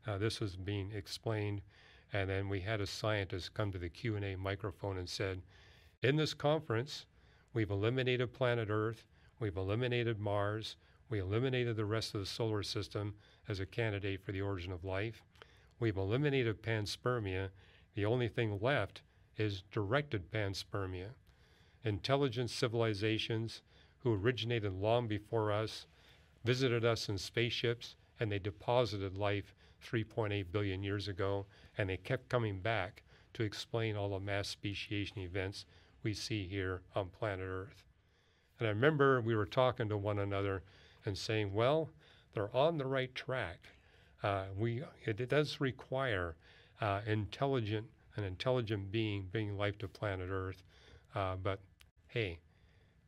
[0.05, 1.61] Uh, this was being explained,
[2.11, 5.41] and then we had a scientist come to the Q&A microphone and said,
[6.01, 7.05] in this conference,
[7.53, 9.05] we've eliminated planet Earth,
[9.39, 10.75] we've eliminated Mars,
[11.09, 13.13] we eliminated the rest of the solar system
[13.47, 15.21] as a candidate for the origin of life.
[15.79, 17.49] We've eliminated panspermia.
[17.93, 19.01] The only thing left
[19.37, 21.09] is directed panspermia.
[21.83, 23.61] Intelligent civilizations
[23.99, 25.87] who originated long before us
[26.43, 31.45] visited us in spaceships and they deposited life 3.8 billion years ago,
[31.77, 35.65] and they kept coming back to explain all the mass speciation events
[36.03, 37.83] we see here on planet Earth.
[38.59, 40.63] And I remember we were talking to one another
[41.05, 41.89] and saying, well,
[42.33, 43.67] they're on the right track.
[44.21, 46.35] Uh, we, it, it, does require
[46.79, 50.63] uh, intelligent, an intelligent being bringing life to planet Earth.
[51.15, 51.59] Uh, but
[52.07, 52.39] hey,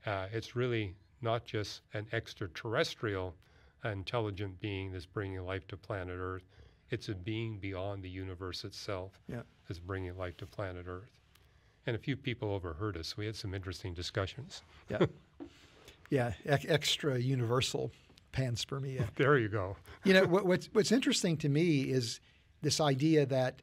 [0.05, 3.35] uh, it's really not just an extraterrestrial
[3.83, 6.43] intelligent being that's bringing life to planet Earth.
[6.89, 9.41] It's a being beyond the universe itself yeah.
[9.67, 11.11] that's bringing life to planet Earth.
[11.87, 13.15] And a few people overheard us.
[13.15, 14.61] We had some interesting discussions.
[14.89, 15.05] Yeah.
[16.09, 17.91] yeah, e- extra universal
[18.33, 19.07] panspermia.
[19.15, 19.77] there you go.
[20.03, 22.19] you know, what, what's, what's interesting to me is
[22.61, 23.61] this idea that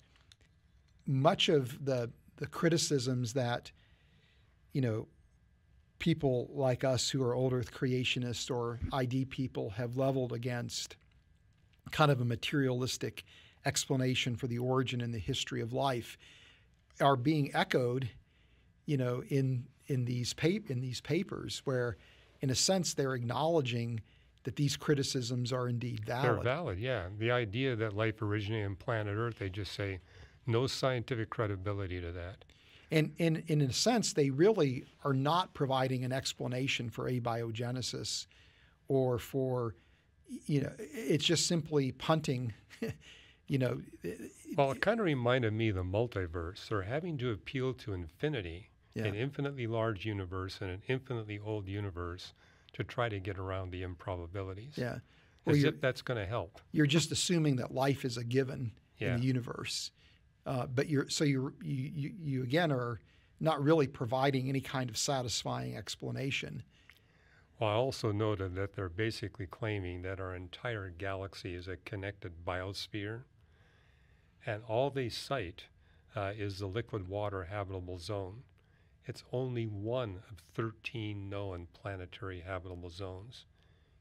[1.06, 3.70] much of the, the criticisms that,
[4.72, 5.06] you know,
[5.98, 10.96] people like us who are old earth creationists or ID people have leveled against
[11.92, 13.24] kind of a materialistic
[13.64, 16.18] explanation for the origin and the history of life
[17.00, 18.08] are being echoed,
[18.86, 20.34] you know, in in these
[20.68, 21.96] in these papers where
[22.40, 24.00] in a sense they're acknowledging
[24.44, 26.24] that these criticisms are indeed valid.
[26.24, 27.04] They're valid, yeah.
[27.18, 30.00] The idea that life originated on planet Earth, they just say
[30.46, 32.44] no scientific credibility to that.
[32.90, 38.26] And in, in a sense, they really are not providing an explanation for abiogenesis
[38.88, 39.74] or for,
[40.46, 42.52] you know, it's just simply punting,
[43.48, 43.80] you know.
[44.56, 46.68] Well, it kind of reminded me of the multiverse.
[46.68, 49.04] They're having to appeal to infinity, yeah.
[49.04, 52.34] an infinitely large universe and an infinitely old universe
[52.74, 54.74] to try to get around the improbabilities.
[54.76, 54.98] Yeah.
[55.46, 56.60] Well, As if that's going to help.
[56.72, 59.14] You're just assuming that life is a given yeah.
[59.14, 59.90] in the universe.
[60.44, 63.00] Uh, but you're so you you you again are
[63.40, 66.62] not really providing any kind of satisfying explanation.
[67.58, 72.44] Well, I also noted that they're basically claiming that our entire galaxy is a connected
[72.44, 73.22] biosphere,
[74.44, 75.64] and all they cite
[76.16, 78.42] uh, is the liquid water habitable zone.
[79.06, 83.44] It's only one of 13 known planetary habitable zones.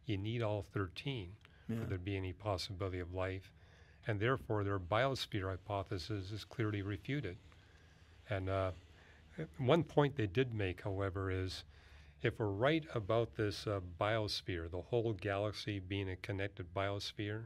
[0.05, 1.31] You need all 13
[1.67, 1.75] yeah.
[1.75, 3.51] for there to be any possibility of life
[4.07, 7.37] and therefore their biosphere hypothesis is clearly refuted.
[8.29, 8.71] And uh,
[9.57, 11.63] one point they did make, however, is
[12.21, 17.45] if we're right about this uh, biosphere, the whole galaxy being a connected biosphere,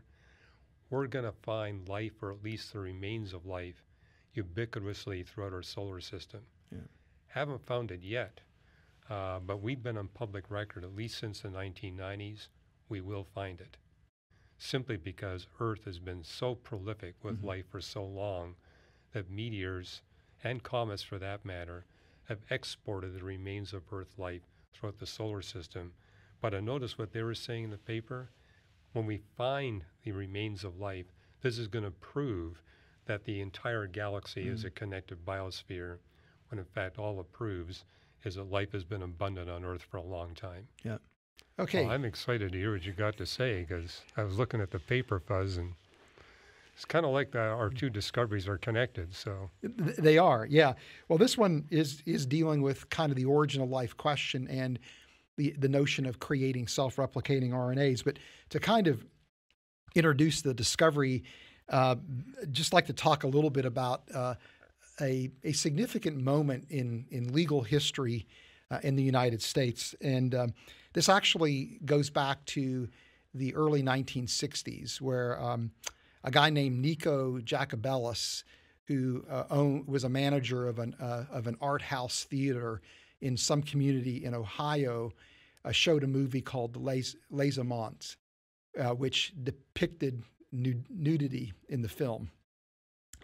[0.90, 3.84] we're going to find life, or at least the remains of life,
[4.36, 6.42] ubiquitously throughout our solar system.
[6.72, 6.80] Yeah.
[7.28, 8.42] Haven't found it yet,
[9.10, 12.48] uh, but we've been on public record at least since the 1990s.
[12.88, 13.78] We will find it
[14.58, 17.48] simply because Earth has been so prolific with mm-hmm.
[17.48, 18.56] life for so long
[19.14, 20.02] that meteors
[20.44, 21.86] and comets, for that matter,
[22.26, 24.42] have exported the remains of Earth life
[24.74, 25.94] throughout the solar system.
[26.42, 28.30] But I notice what they were saying in the paper.
[28.94, 31.08] When we find the remains of life,
[31.42, 32.62] this is going to prove
[33.06, 34.54] that the entire galaxy mm.
[34.54, 35.98] is a connected biosphere,
[36.50, 37.84] when in fact all it proves
[38.24, 40.68] is that life has been abundant on Earth for a long time.
[40.84, 40.98] Yeah.
[41.60, 41.84] Okay.
[41.84, 44.72] Well, I'm excited to hear what you got to say because I was looking at
[44.72, 45.74] the paper Fuz and
[46.76, 49.14] it's kind of like the, our two discoveries are connected.
[49.16, 50.74] So they are, yeah.
[51.08, 54.78] Well, this one is is dealing with kind of the origin of life question and
[55.38, 58.04] the the notion of creating self-replicating RNAs.
[58.04, 58.20] But
[58.50, 59.06] to kind of
[59.96, 61.24] introduce the discovery,
[61.70, 61.96] uh,
[62.52, 64.36] just like to talk a little bit about uh,
[65.00, 68.28] a a significant moment in in legal history
[68.70, 70.36] uh, in the United States and.
[70.36, 70.54] Um,
[70.96, 72.88] this actually goes back to
[73.34, 75.72] the early 1960s, where um,
[76.24, 78.44] a guy named Nico Jacobellis,
[78.86, 82.82] who uh, owned, was a manager of an, uh, of an art house theater
[83.20, 85.12] in some community in Ohio,
[85.66, 88.16] uh, showed a movie called Les, Les Amants,
[88.80, 92.32] uh, which depicted nudity in the film.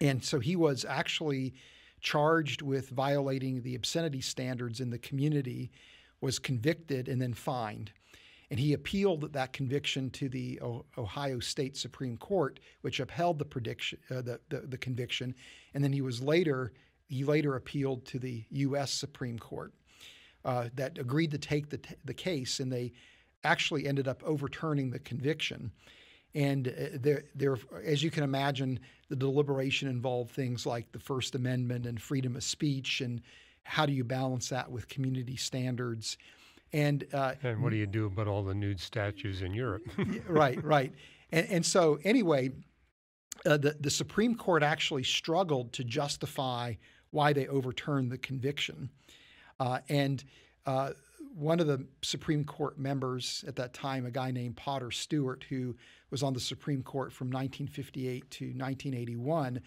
[0.02, 1.54] And so he was actually
[2.02, 5.72] charged with violating the obscenity standards in the community
[6.22, 7.92] was convicted and then fined.
[8.50, 10.60] And he appealed that conviction to the
[10.98, 15.34] Ohio State Supreme Court, which upheld the prediction, uh, the, the, the conviction.
[15.74, 16.74] And then he was later
[17.12, 18.92] he later appealed to the U.S.
[18.92, 19.74] Supreme Court
[20.46, 22.94] uh, that agreed to take the, t- the case, and they
[23.44, 25.72] actually ended up overturning the conviction.
[26.34, 31.36] And uh, there, there, as you can imagine, the deliberation involved things like the First
[31.36, 33.22] Amendment and freedom of speech and
[33.64, 36.18] how do you balance that with community standards?
[36.74, 39.84] And uh, and what do you do about all the nude statues in Europe?
[40.28, 40.94] right, right.
[41.32, 42.52] And, and so anyway,
[43.46, 46.76] uh, the the Supreme Court actually struggled to justify
[47.12, 48.90] why they overturned the conviction,
[49.60, 50.24] uh, and
[50.66, 50.92] uh,
[51.36, 55.76] one of the Supreme Court members at that time, a guy named Potter Stewart, who
[56.10, 59.62] was on the Supreme Court from 1958 to 1981,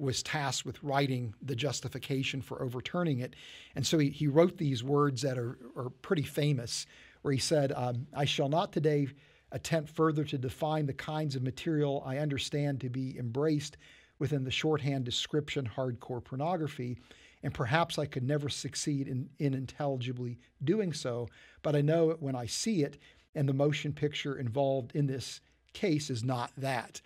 [0.00, 3.36] was tasked with writing the justification for overturning it.
[3.74, 6.86] And so he, he wrote these words that are, are pretty famous,
[7.22, 9.08] where he said, um, I shall not today
[9.52, 13.76] attempt further to define the kinds of material I understand to be embraced
[14.18, 16.98] within the shorthand description hardcore pornography
[17.42, 21.28] and perhaps I could never succeed in, in intelligibly doing so.
[21.62, 22.98] But I know it when I see it,
[23.34, 25.40] and the motion picture involved in this
[25.72, 27.00] case is not that.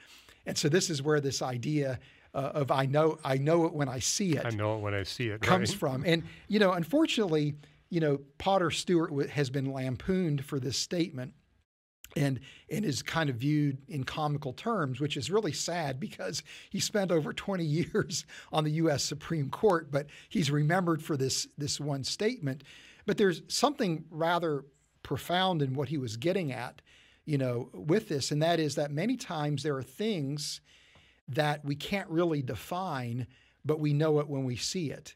[0.46, 1.98] And so this is where this idea
[2.34, 4.44] uh, of I know I know it when I see it.
[4.44, 5.78] I know it when I see it comes right?
[5.78, 6.04] from.
[6.04, 7.54] And you know, unfortunately,
[7.90, 11.34] you know, Potter Stewart has been lampooned for this statement
[12.16, 16.80] and and is kind of viewed in comical terms, which is really sad because he
[16.80, 19.04] spent over 20 years on the U.S.
[19.04, 22.64] Supreme Court, but he's remembered for this this one statement.
[23.06, 24.64] But there's something rather
[25.02, 26.80] profound in what he was getting at,
[27.26, 30.60] you know, with this, and that is that many times there are things
[31.28, 33.26] that we can't really define,
[33.64, 35.14] but we know it when we see it,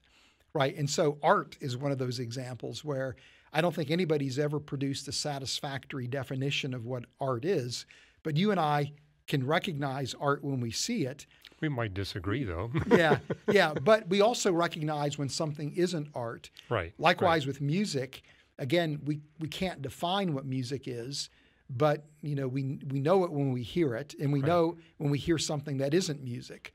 [0.55, 0.77] right?
[0.77, 3.17] And so art is one of those examples where
[3.53, 7.87] I don't think anybody's ever produced a satisfactory definition of what art is,
[8.23, 8.93] but you and I
[9.27, 11.27] can recognize art when we see it.
[11.61, 12.71] We might disagree, though.
[12.91, 13.19] yeah,
[13.51, 16.51] yeah, but we also recognize when something isn't art.
[16.69, 16.95] Right.
[16.99, 17.49] Likewise right.
[17.49, 18.23] with music,
[18.59, 21.31] again, we we can't define what music is,
[21.71, 24.49] but you know we we know it when we hear it, and we right.
[24.49, 26.75] know when we hear something that isn't music.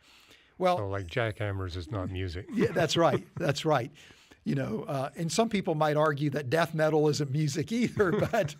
[0.57, 2.47] Well, so like jackhammers is not music.
[2.53, 3.25] yeah, that's right.
[3.37, 3.91] That's right
[4.43, 8.55] you know, uh, and some people might argue that death metal isn't music either, but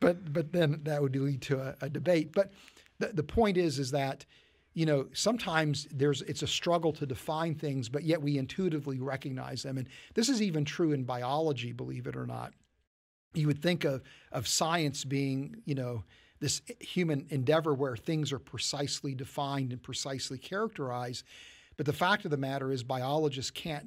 [0.00, 2.32] but but then that would lead to a, a debate.
[2.32, 2.52] But
[2.98, 4.24] the, the point is is that
[4.74, 9.62] you know sometimes there's it's a struggle to define things, but yet we intuitively recognize
[9.62, 12.54] them, and this is even true in biology, believe it or not.
[13.34, 16.04] You would think of of science being you know
[16.40, 21.24] this human endeavor where things are precisely defined and precisely characterized.
[21.76, 23.86] But the fact of the matter is, biologists can't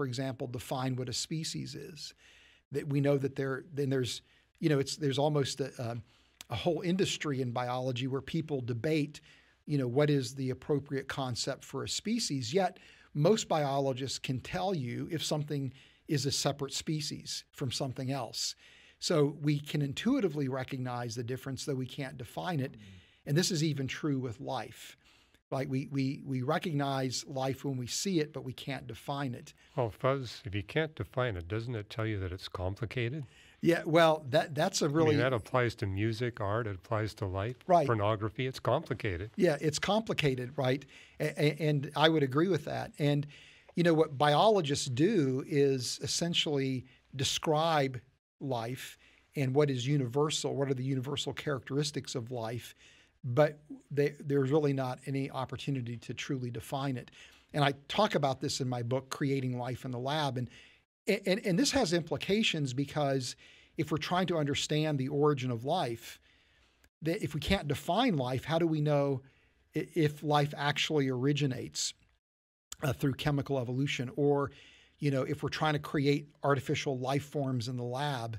[0.00, 2.14] for example, define what a species is.
[2.72, 4.22] That we know that there then there's
[4.60, 5.96] you know it's there's almost a, a,
[6.50, 9.20] a whole industry in biology where people debate
[9.66, 12.54] you know what is the appropriate concept for a species.
[12.54, 12.78] Yet
[13.12, 15.72] most biologists can tell you if something
[16.06, 18.54] is a separate species from something else.
[19.00, 22.72] So we can intuitively recognize the difference, though we can't define it.
[22.72, 22.78] Mm.
[23.26, 24.96] And this is even true with life.
[25.50, 29.52] Like we, we, we recognize life when we see it, but we can't define it.
[29.74, 33.24] Well, Fuz, if you can't define it, doesn't it tell you that it's complicated?
[33.62, 36.66] Yeah, well, that that's a really I mean, that applies to music, art.
[36.66, 37.86] It applies to life, right?
[37.86, 38.46] Pornography.
[38.46, 39.32] It's complicated.
[39.36, 40.84] Yeah, it's complicated, right?
[41.18, 42.92] A- and I would agree with that.
[42.98, 43.26] And
[43.74, 46.86] you know what biologists do is essentially
[47.16, 48.00] describe
[48.40, 48.98] life
[49.36, 50.54] and what is universal.
[50.54, 52.74] What are the universal characteristics of life?
[53.24, 53.60] but
[53.90, 57.10] they, there's really not any opportunity to truly define it.
[57.52, 60.38] And I talk about this in my book, Creating Life in the Lab.
[60.38, 60.48] And,
[61.06, 63.36] and, and this has implications because
[63.76, 66.20] if we're trying to understand the origin of life,
[67.02, 69.22] that if we can't define life, how do we know
[69.74, 71.94] if life actually originates
[72.82, 74.10] uh, through chemical evolution?
[74.16, 74.50] Or,
[75.00, 78.38] you know, if we're trying to create artificial life forms in the lab,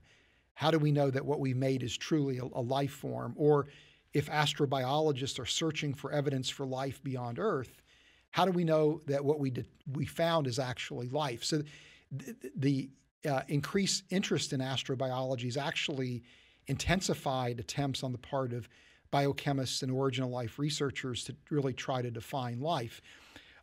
[0.54, 3.34] how do we know that what we made is truly a, a life form?
[3.36, 3.68] Or
[4.14, 7.82] if astrobiologists are searching for evidence for life beyond Earth,
[8.30, 11.44] how do we know that what we did, we found is actually life?
[11.44, 11.64] So
[12.12, 12.90] the, the
[13.28, 16.24] uh, increased interest in astrobiology has actually
[16.68, 18.70] intensified attempts on the part of
[19.12, 23.02] biochemists and original life researchers to really try to define life.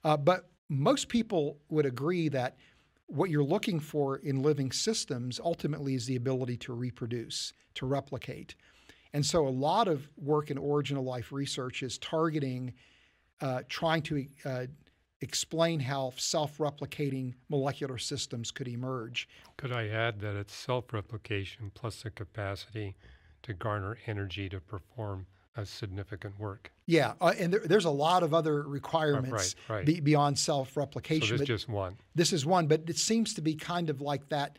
[0.05, 2.57] Uh, but most people would agree that
[3.09, 8.55] what you're looking for in living systems ultimately is the ability to reproduce, to replicate.
[9.15, 12.75] And so a lot of work in original life research is targeting,
[13.41, 14.67] uh, trying to uh,
[15.23, 19.27] explain how self replicating molecular systems could emerge.
[19.57, 22.95] Could I add that it's self replication plus the capacity
[23.43, 26.71] to garner energy to perform a significant work?
[26.89, 29.85] Yeah, uh, and there, there's a lot of other requirements right, right.
[29.85, 31.29] Be, beyond self replication.
[31.29, 31.99] So this is just one.
[32.15, 34.59] This is one, but it seems to be kind of like that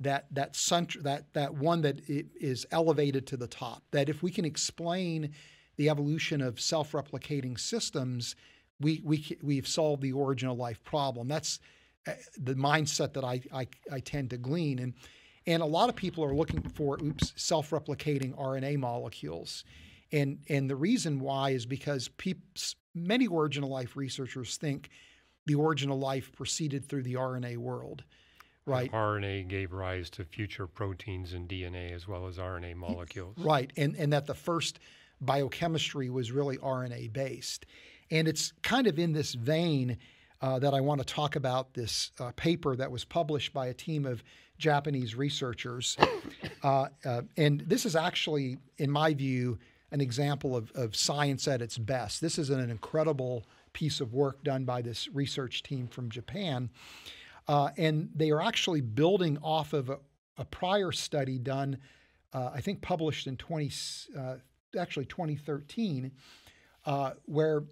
[0.00, 3.82] that that cent- that that one that is elevated to the top.
[3.92, 5.32] That if we can explain
[5.76, 8.36] the evolution of self-replicating systems,
[8.78, 11.28] we we we've solved the origin of life problem.
[11.28, 11.60] That's
[12.06, 14.92] uh, the mindset that I, I I tend to glean and.
[15.46, 19.64] And a lot of people are looking for oops, self-replicating RNA molecules.
[20.12, 22.58] And, and the reason why is because peop-
[22.94, 24.90] many original life researchers think
[25.46, 28.04] the original life proceeded through the RNA world
[28.66, 28.92] Right.
[28.92, 33.36] RNA gave rise to future proteins and DNA as well as RNA molecules.
[33.38, 34.78] Right, and and that the first
[35.20, 37.66] biochemistry was really RNA based,
[38.10, 39.98] and it's kind of in this vein
[40.40, 43.74] uh, that I want to talk about this uh, paper that was published by a
[43.74, 44.22] team of
[44.58, 45.96] Japanese researchers,
[46.62, 49.58] uh, uh and this is actually, in my view,
[49.92, 52.20] an example of, of science at its best.
[52.20, 56.70] This is an incredible piece of work done by this research team from Japan.
[57.48, 59.98] Uh, and they are actually building off of a,
[60.36, 61.78] a prior study done,
[62.32, 63.70] uh, I think published in 20,
[64.16, 64.36] uh,
[64.78, 66.12] actually 2013,
[66.86, 67.64] uh, where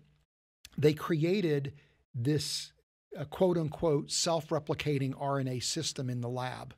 [0.77, 1.75] they created
[2.15, 2.73] this
[3.19, 6.75] uh, quote unquote self replicating RNA system in the lab.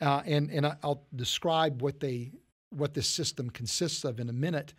[0.00, 2.32] Uh, and and I'll describe what they
[2.70, 4.74] what this system consists of in a minute.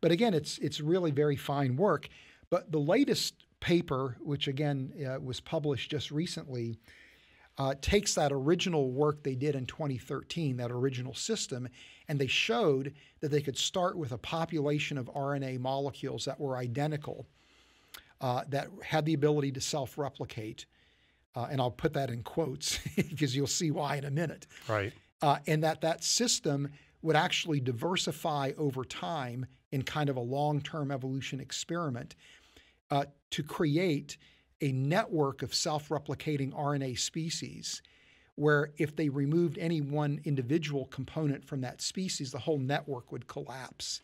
[0.00, 2.08] But again, it's it's really very fine work.
[2.50, 6.78] But the latest paper, which again uh, was published just recently,
[7.56, 11.68] uh, takes that original work they did in 2013, that original system,
[12.08, 16.56] and they showed that they could start with a population of RNA molecules that were
[16.56, 17.26] identical,
[18.20, 20.66] uh, that had the ability to self replicate.
[21.36, 24.46] Uh, and I'll put that in quotes because you'll see why in a minute.
[24.68, 24.92] Right.
[25.22, 26.70] Uh, and that that system
[27.04, 32.16] would actually diversify over time in kind of a long term evolution experiment
[32.90, 34.16] uh, to create
[34.62, 37.82] a network of self replicating RNA species
[38.36, 43.28] where if they removed any one individual component from that species, the whole network would
[43.28, 44.00] collapse.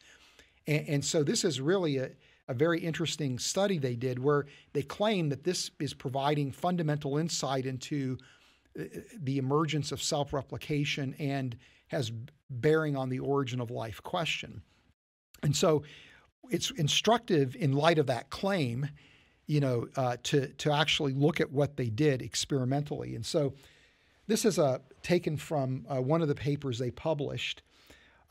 [0.66, 2.11] And, and so this is really a,
[2.48, 7.64] a very interesting study they did where they claim that this is providing fundamental insight
[7.64, 8.18] into
[8.78, 8.84] uh,
[9.22, 11.57] the emergence of self replication and
[11.91, 12.12] has
[12.49, 14.62] bearing on the origin of life question.
[15.43, 15.82] And so
[16.51, 18.88] it's instructive in light of that claim,
[19.47, 23.14] you know, uh, to, to actually look at what they did experimentally.
[23.14, 23.55] And so
[24.26, 27.62] this is a, uh, taken from uh, one of the papers they published.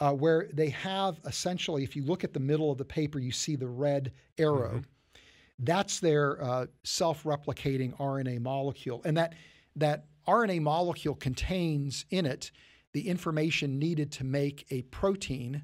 [0.02, 3.34] Uh, where they have essentially, if you look at the middle of the paper, you
[3.34, 4.76] see the red arrow.
[4.76, 5.24] Mm-hmm.
[5.60, 9.34] That's their uh, self-replicating RNA molecule, and that
[9.76, 12.52] that RNA molecule contains in it
[12.94, 15.64] the information needed to make a protein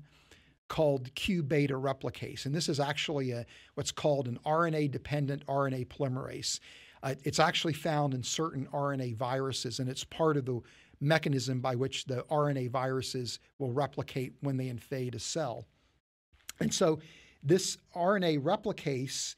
[0.67, 2.45] called Q beta replicase.
[2.45, 3.45] And this is actually a,
[3.75, 6.59] what's called an RNA dependent RNA polymerase.
[7.03, 10.59] Uh, it's actually found in certain RNA viruses, and it's part of the
[10.99, 15.65] mechanism by which the RNA viruses will replicate when they invade a cell.
[16.59, 16.99] And so,
[17.43, 19.35] this RNA replicase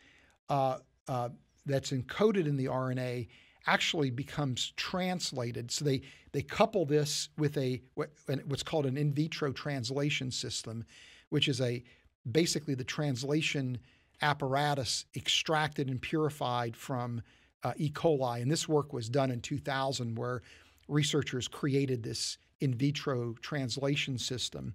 [0.49, 0.77] uh,
[1.09, 1.29] uh,
[1.65, 3.27] that's encoded in the RNA
[3.67, 5.69] actually becomes translated.
[5.71, 6.01] So they
[6.31, 10.85] they couple this with a what's called an in vitro translation system,
[11.29, 11.83] which is a
[12.31, 13.77] basically the translation
[14.21, 17.21] apparatus extracted and purified from
[17.63, 17.89] uh, E.
[17.91, 18.41] coli.
[18.41, 20.41] And this work was done in 2000, where
[20.87, 24.73] researchers created this in vitro translation system.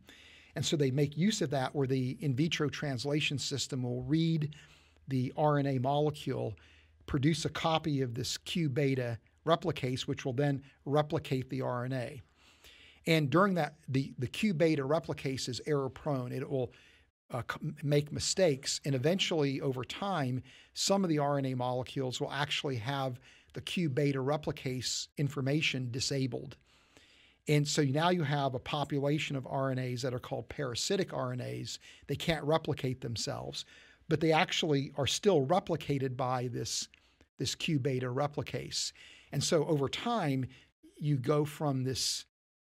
[0.55, 4.55] And so they make use of that, where the in vitro translation system will read
[5.09, 6.55] the RNA molecule
[7.07, 12.21] produce a copy of this Q beta replicase, which will then replicate the RNA.
[13.07, 16.33] And during that, the, the Q beta replicase is error prone.
[16.33, 16.73] It will
[17.31, 17.43] uh,
[17.83, 18.81] make mistakes.
[18.85, 20.43] And eventually, over time,
[20.75, 23.19] some of the RNA molecules will actually have
[23.55, 26.57] the Q beta replicase information disabled.
[27.49, 31.79] And so now you have a population of RNAs that are called parasitic RNAs.
[32.07, 33.65] They can't replicate themselves
[34.09, 36.89] but they actually are still replicated by this,
[37.39, 38.93] this Q beta replicase.
[39.33, 40.47] And so over time,
[40.99, 42.27] you go from this,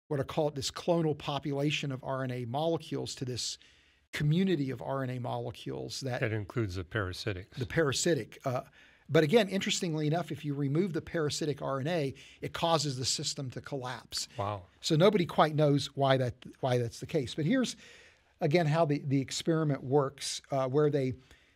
[0.08, 3.58] what are called this clonal population of RNA molecules to this
[4.12, 7.54] community of RNA molecules that, that includes the parasitic.
[7.56, 8.40] The parasitic.
[8.44, 8.62] Uh,
[9.10, 13.62] but again, interestingly enough, if you remove the parasitic RNA, it causes the system to
[13.62, 14.28] collapse.
[14.38, 14.64] Wow.
[14.82, 17.34] So nobody quite knows why that why that's the case.
[17.34, 17.76] But here's
[18.42, 21.14] again how the, the experiment works, uh, where they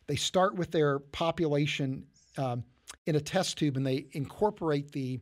[0.07, 2.05] they start with their population
[2.37, 2.63] um,
[3.05, 5.19] in a test tube and they incorporate the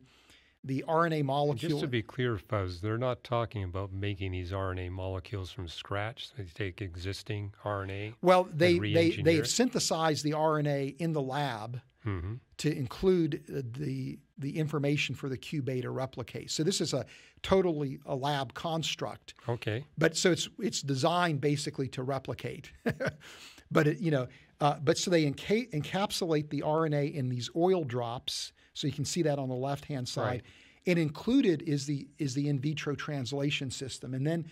[0.64, 1.70] the RNA molecule.
[1.70, 6.30] just to be clear, Fuz, they're not talking about making these RNA molecules from scratch.
[6.36, 8.14] They take existing RNA.
[8.22, 12.34] Well, they they they have synthesized the RNA in the lab mm-hmm.
[12.58, 16.50] to include the the information for the Q beta replicase.
[16.50, 17.06] So this is a
[17.42, 19.34] totally a lab construct.
[19.48, 19.84] Okay.
[19.96, 22.72] But so it's it's designed basically to replicate.
[23.70, 24.26] but it, you know,
[24.60, 28.52] uh, but so they enca- encapsulate the RNA in these oil drops.
[28.74, 30.26] So you can see that on the left hand side.
[30.26, 30.42] Right.
[30.86, 34.46] And included is the is the in vitro translation system, and then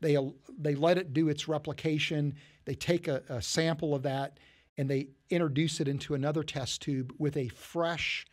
[0.00, 0.18] they
[0.58, 2.34] they let it do its replication.
[2.64, 4.38] They take a, a sample of that
[4.78, 8.26] and they introduce it into another test tube with a fresh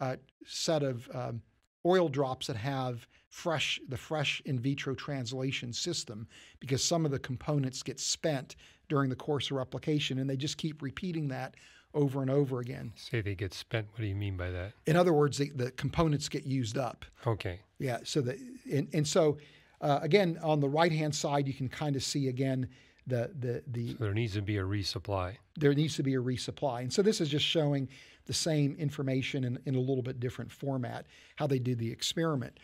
[0.00, 1.42] uh, set of um,
[1.86, 6.26] oil drops that have fresh the fresh in vitro translation system
[6.58, 8.56] because some of the components get spent
[8.88, 11.54] during the course of replication and they just keep repeating that
[11.94, 12.92] over and over again.
[12.96, 13.86] Say they get spent.
[13.92, 14.72] What do you mean by that?
[14.86, 17.04] In other words, the, the components get used up.
[17.26, 17.60] Okay.
[17.78, 17.98] Yeah.
[18.04, 18.38] So the
[18.70, 19.38] and, and so
[19.80, 22.68] uh, again on the right hand side you can kind of see again
[23.06, 23.92] the the the.
[23.92, 25.36] So there needs to be a resupply.
[25.56, 27.88] There needs to be a resupply, and so this is just showing
[28.30, 31.04] the same information in, in a little bit different format
[31.34, 32.60] how they did the experiment.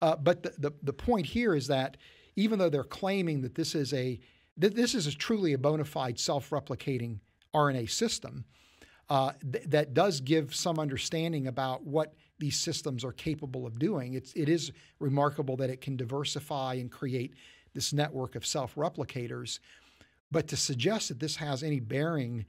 [0.00, 1.98] Uh, but the, the the point here is that
[2.36, 4.18] even though they're claiming that this is a
[4.56, 7.18] that this is a truly a bona fide self-replicating
[7.54, 8.46] RNA system,
[9.10, 14.14] uh, th- that does give some understanding about what these systems are capable of doing.
[14.14, 17.34] It's, it is remarkable that it can diversify and create
[17.74, 19.58] this network of self replicators.
[20.30, 22.46] But to suggest that this has any bearing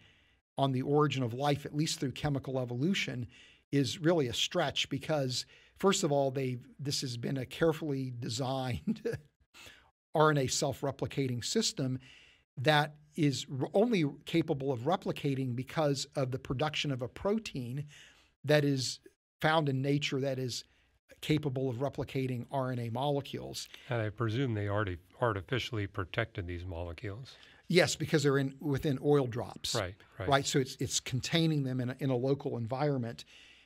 [0.62, 3.26] on the origin of life, at least through chemical evolution,
[3.72, 5.48] is really a stretch because,
[5.78, 9.02] first of all, they this has been a carefully designed
[10.16, 11.98] RNA self replicating system
[12.58, 17.86] that is only capable of replicating because of the production of a protein
[18.46, 19.00] that is
[19.42, 20.64] found in nature that is
[21.22, 23.68] capable of replicating RNA molecules.
[23.90, 27.36] And I presume they already artificially protected these molecules.
[27.72, 29.76] Yes, because they're in within oil drops.
[29.76, 30.28] Right, right.
[30.28, 30.46] Right.
[30.46, 33.24] So it's it's containing them in a, in a local environment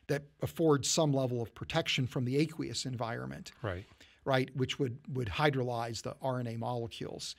[0.07, 3.51] that affords some level of protection from the aqueous environment.
[3.63, 3.85] Right.
[4.23, 7.35] Right, which would would hydrolyze the RNA molecules.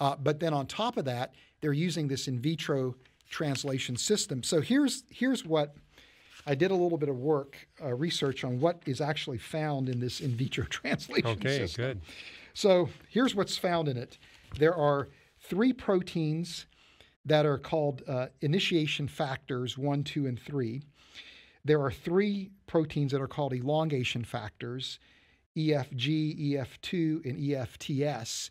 [0.00, 2.96] Uh, but then on top of that, they're using this in vitro
[3.30, 4.42] translation system.
[4.42, 5.76] So here's here's what
[6.48, 10.00] I did a little bit of work, uh, research on what is actually found in
[10.00, 11.84] this in vitro translation okay, system.
[11.84, 12.00] good.
[12.54, 14.18] So here's what's found in it.
[14.58, 15.08] There are
[15.48, 16.66] three proteins
[17.24, 20.82] that are called uh, initiation factors one, two, and three.
[21.64, 24.98] There are three proteins that are called elongation factors,
[25.56, 28.50] EFG, EF-Tu, and EFTS.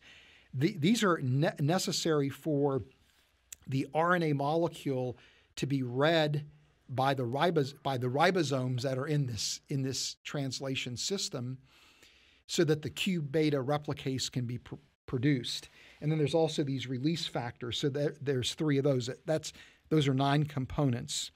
[0.53, 2.83] The, these are ne- necessary for
[3.67, 5.17] the RNA molecule
[5.55, 6.45] to be read
[6.89, 11.57] by the ribos- by the ribosomes that are in this in this translation system,
[12.45, 14.75] so that the Q beta replicase can be pr-
[15.05, 15.69] produced.
[16.01, 17.79] And then there's also these release factors.
[17.79, 19.09] So there's three of those.
[19.25, 19.53] That's
[19.89, 21.31] those are nine components.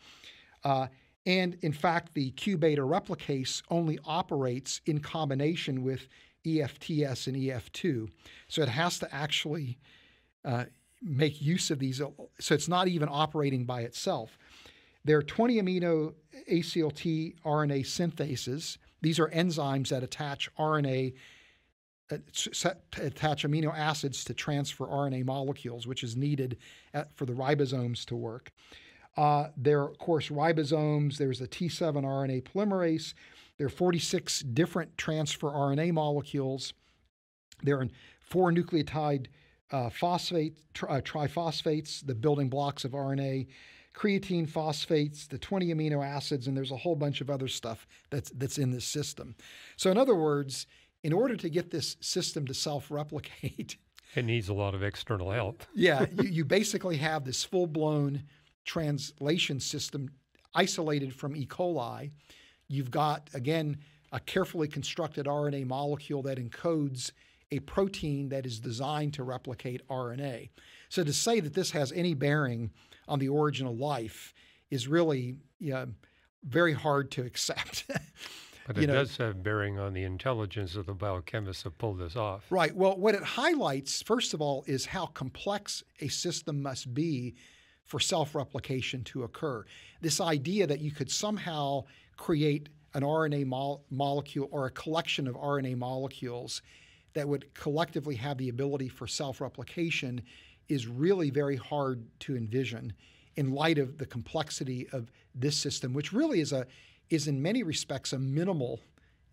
[0.64, 0.88] Uh,
[1.26, 6.08] and in fact, the Q beta replicase only operates in combination with
[6.46, 8.10] EFTS and EF-Tu.
[8.48, 9.78] So it has to actually
[10.44, 10.66] uh,
[11.02, 12.02] make use of these.
[12.40, 14.38] So it's not even operating by itself.
[15.04, 16.14] There are 20 amino
[16.50, 18.78] ACLT RNA synthases.
[19.02, 21.14] These are enzymes that attach RNA,
[22.12, 26.58] attach amino acids to transfer RNA molecules, which is needed
[26.94, 28.52] at, for the ribosomes to work.
[29.18, 31.18] Uh, there are, of course, ribosomes.
[31.18, 33.14] There's a T7 RNA polymerase.
[33.58, 36.74] There are 46 different transfer RNA molecules.
[37.64, 37.88] There are
[38.20, 39.28] four nucleotide
[39.72, 43.48] uh, phosphate, tri- uh, triphosphates, the building blocks of RNA,
[43.94, 48.32] creatine phosphates, the 20 amino acids, and there's a whole bunch of other stuff that's,
[48.32, 49.36] that's in this system.
[49.76, 50.66] So, in other words,
[51.04, 53.78] in order to get this system to self replicate,
[54.16, 55.64] it needs a lot of external help.
[55.74, 58.24] yeah, you, you basically have this full blown
[58.66, 60.12] translation system
[60.54, 61.46] isolated from E.
[61.46, 62.12] coli
[62.72, 63.80] You've got, again,
[64.14, 67.12] a carefully constructed RNA molecule that encodes
[67.52, 70.50] a protein that is designed to replicate RNA.
[70.88, 72.72] So to say that this has any bearing
[73.10, 74.34] on the origin of life
[74.70, 75.88] is really you know,
[76.46, 77.92] very hard to accept.
[78.68, 82.16] But it know, does have bearing on the intelligence of the biochemists that pulled this
[82.16, 82.46] off.
[82.50, 82.76] Right.
[82.76, 87.36] Well, what it highlights, first of all, is how complex a system must be
[87.86, 89.66] for self replication to occur.
[90.00, 91.86] This idea that you could somehow
[92.18, 96.62] create an RNA mo- molecule or a collection of RNA molecules
[97.14, 100.22] that would collectively have the ability for self replication
[100.70, 102.94] is really very hard to envision
[103.36, 106.66] in light of the complexity of this system, which really is a
[107.12, 108.80] is in many respects a minimal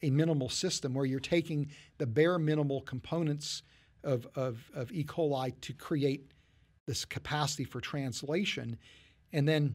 [0.02, 1.68] a minimal system where you're taking
[1.98, 3.62] the bare minimal components
[4.04, 5.02] of, of, of E.
[5.02, 6.30] coli to create
[6.86, 8.78] this capacity for translation.
[9.32, 9.74] And then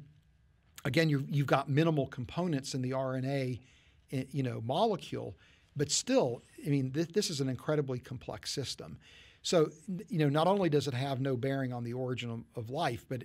[0.86, 3.60] again, you have got minimal components in the RNA,
[4.14, 5.36] eh, you know, molecule,
[5.76, 8.98] but still, I mean, th- this is an incredibly complex system.
[9.42, 9.72] So,
[10.08, 13.06] you know, not only does it have no bearing on the origin of, of life,
[13.10, 13.24] but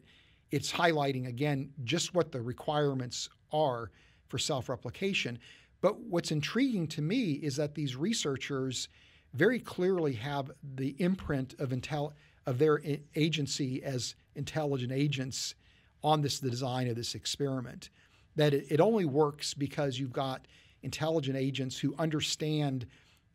[0.50, 3.92] it's highlighting again just what the requirements are
[4.28, 5.38] for self-replication.
[5.80, 8.88] But what's intriguing to me is that these researchers
[9.34, 12.12] very clearly have the imprint of intel
[12.46, 12.80] of their
[13.14, 15.54] agency as intelligent agents
[16.02, 17.90] on this the design of this experiment.
[18.36, 20.46] That it, it only works because you've got
[20.82, 22.86] intelligent agents who understand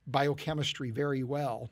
[0.08, 1.70] biochemistry very well,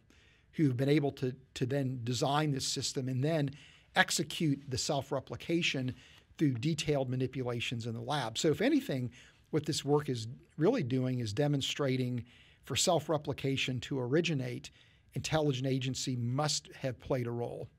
[0.51, 3.49] who've been able to, to then design this system and then
[3.95, 5.95] execute the self replication
[6.41, 8.35] through detailed manipulations in the lab.
[8.35, 9.11] So, if anything,
[9.51, 10.25] what this work is
[10.57, 12.25] really doing is demonstrating
[12.63, 14.71] for self replication to originate,
[15.13, 17.69] intelligent agency must have played a role.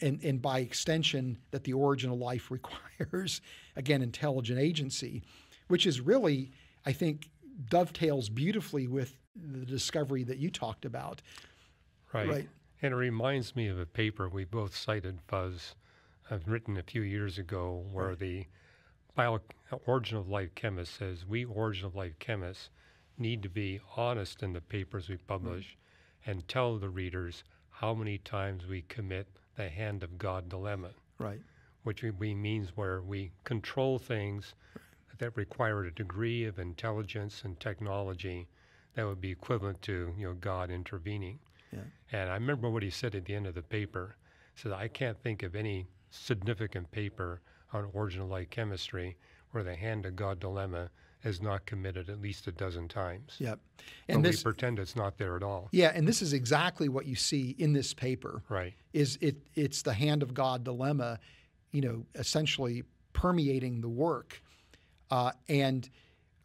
[0.00, 2.50] And, and by extension, that the origin of life
[2.98, 3.40] requires,
[3.76, 5.22] again, intelligent agency,
[5.68, 6.50] which is really,
[6.84, 7.30] I think,
[7.70, 11.22] dovetails beautifully with the discovery that you talked about.
[12.12, 12.28] Right.
[12.28, 12.48] right.
[12.82, 15.76] And it reminds me of a paper we both cited, Fuz,
[16.30, 18.18] I've written a few years ago, where right.
[18.18, 18.46] the
[19.14, 19.40] bio
[19.86, 22.70] origin of life chemist says we origin of life chemists
[23.16, 25.76] need to be honest in the papers we publish
[26.26, 26.32] right.
[26.32, 30.90] and tell the readers how many times we commit the hand of God dilemma.
[31.18, 31.40] Right.
[31.84, 35.18] Which we means where we control things right.
[35.18, 38.48] that require a degree of intelligence and technology
[38.94, 41.38] that would be equivalent to you know God intervening.
[41.72, 41.80] Yeah.
[42.12, 44.16] And I remember what he said at the end of the paper.
[44.54, 47.40] He said, I can't think of any significant paper
[47.72, 49.16] on origin of life chemistry
[49.50, 50.90] where the hand of God dilemma
[51.24, 53.36] is not committed at least a dozen times.
[53.38, 53.58] Yep.
[54.08, 55.68] And but this, we pretend it's not there at all.
[55.72, 58.42] Yeah, and this is exactly what you see in this paper.
[58.48, 58.74] Right.
[58.92, 61.18] Is it it's the hand of God dilemma,
[61.72, 64.42] you know, essentially permeating the work.
[65.10, 65.88] Uh, and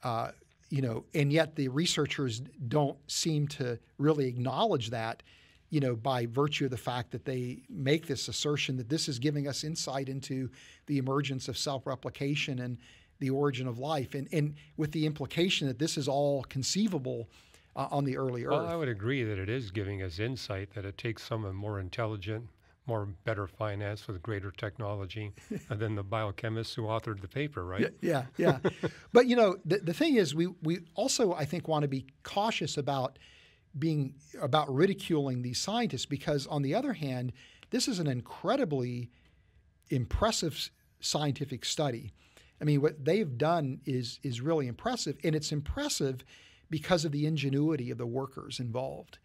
[0.04, 0.32] uh,
[0.70, 5.24] you know, and yet the researchers don't seem to really acknowledge that
[5.70, 9.20] you know, by virtue of the fact that they make this assertion that this is
[9.20, 10.50] giving us insight into
[10.88, 12.78] the emergence of self-replication and
[13.20, 17.30] the origin of life, and, and with the implication that this is all conceivable
[17.76, 18.66] uh, on the early well, Earth.
[18.66, 21.80] Well, I would agree that it is giving us insight that it takes someone more
[21.80, 22.48] intelligent,
[22.88, 25.34] more better finance with greater technology
[25.70, 27.94] than the biochemists who authored the paper, right?
[28.02, 28.60] Yeah, yeah.
[28.64, 28.90] yeah.
[29.14, 32.06] but you know, the, the thing is, we we also I think want to be
[32.24, 33.20] cautious about
[33.78, 37.34] being about ridiculing these scientists because, on the other hand,
[37.70, 39.10] this is an incredibly
[39.90, 42.12] impressive scientific study.
[42.62, 46.24] I mean, what they've done is is really impressive, and it's impressive
[46.70, 49.18] because of the ingenuity of the workers involved.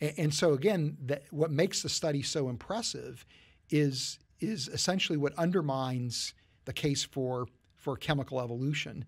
[0.00, 3.26] And, and so, again, that, what makes the study so impressive
[3.70, 9.04] is is essentially what undermines the case for for chemical evolution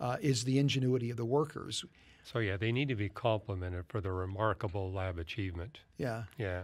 [0.00, 1.84] uh, is the ingenuity of the workers.
[2.24, 5.80] So yeah, they need to be complimented for their remarkable lab achievement.
[5.98, 6.24] Yeah.
[6.38, 6.62] Yeah.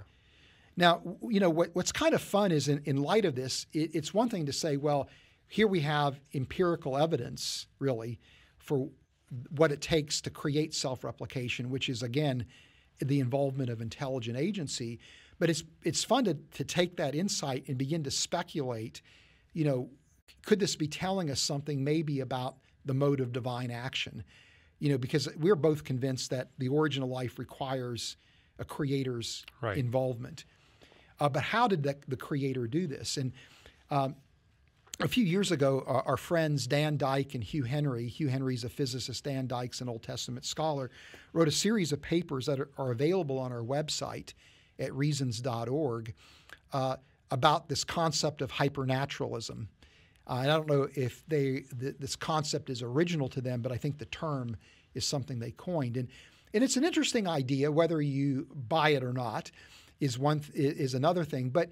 [0.76, 3.94] Now, you know what, what's kind of fun is in, in light of this, it,
[3.94, 5.08] it's one thing to say, well,
[5.46, 8.18] here we have empirical evidence, really,
[8.58, 8.88] for
[9.50, 12.46] what it takes to create self-replication, which is again
[13.00, 14.98] the involvement of intelligent agency.
[15.38, 19.02] But it's it's fun to, to take that insight and begin to speculate.
[19.52, 19.90] You know,
[20.44, 24.24] could this be telling us something maybe about the mode of divine action?
[24.80, 28.16] You know, because we're both convinced that the origin of life requires
[28.58, 29.76] a creator's right.
[29.76, 30.44] involvement.
[31.20, 33.18] Uh, but how did the, the, creator do this?
[33.18, 33.32] And
[33.90, 34.16] um,
[35.00, 38.70] a few years ago, our, our, friends Dan Dyke and Hugh Henry, Hugh Henry's a
[38.70, 40.90] physicist, Dan Dyke's an Old Testament scholar,
[41.34, 44.32] wrote a series of papers that are, are available on our website
[44.78, 46.14] at reasons.org
[46.72, 46.96] uh,
[47.30, 49.68] about this concept of hypernaturalism.
[50.30, 53.98] I don't know if they th- this concept is original to them, but I think
[53.98, 54.56] the term
[54.94, 55.96] is something they coined.
[55.96, 56.08] And
[56.54, 59.50] and it's an interesting idea, whether you buy it or not,
[59.98, 61.50] is one th- is another thing.
[61.50, 61.70] But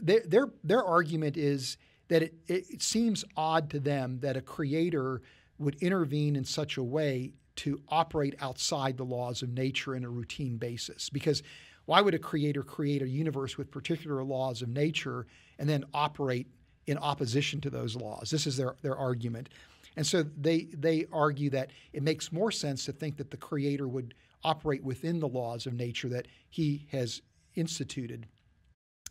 [0.00, 1.76] their their, their argument is
[2.08, 5.20] that it, it seems odd to them that a creator
[5.58, 10.08] would intervene in such a way to operate outside the laws of nature in a
[10.08, 11.10] routine basis.
[11.10, 11.42] Because
[11.86, 15.26] why would a creator create a universe with particular laws of nature
[15.58, 16.46] and then operate
[16.86, 18.30] in opposition to those laws.
[18.30, 19.48] This is their, their argument.
[19.96, 23.88] And so they, they argue that it makes more sense to think that the Creator
[23.88, 24.14] would
[24.44, 27.22] operate within the laws of nature that He has
[27.54, 28.26] instituted,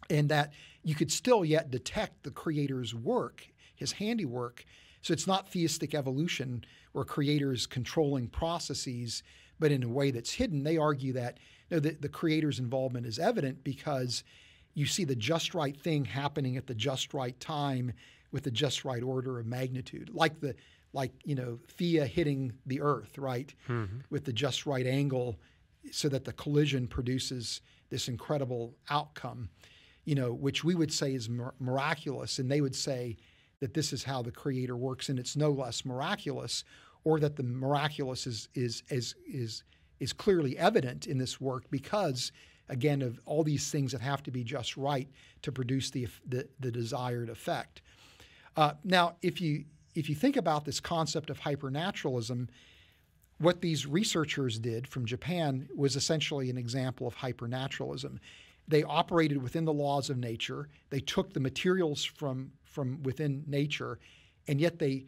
[0.09, 0.53] and that
[0.83, 4.63] you could still yet detect the Creator's work, His handiwork.
[5.01, 6.63] So it's not theistic evolution
[6.93, 9.23] where Creator is controlling processes,
[9.59, 10.63] but in a way that's hidden.
[10.63, 14.23] They argue that you know, the, the Creator's involvement is evident because
[14.75, 17.93] you see the just right thing happening at the just right time
[18.31, 20.53] with the just right order of magnitude, like the
[20.93, 23.99] like you know Theia hitting the Earth, right, mm-hmm.
[24.09, 25.39] with the just right angle,
[25.91, 29.49] so that the collision produces this incredible outcome,
[30.03, 33.15] you know, which we would say is mir- miraculous, and they would say
[33.61, 36.65] that this is how the Creator works, and it's no less miraculous,
[37.05, 39.63] or that the miraculous is is is is
[40.01, 42.33] is clearly evident in this work because
[42.69, 45.07] again, of all these things that have to be just right
[45.41, 47.81] to produce the, the, the desired effect.
[48.57, 52.47] Uh, now, if you, if you think about this concept of hypernaturalism,
[53.37, 58.19] what these researchers did from Japan was essentially an example of hypernaturalism.
[58.67, 60.69] They operated within the laws of nature.
[60.89, 63.99] They took the materials from from within nature,
[64.49, 65.05] and yet they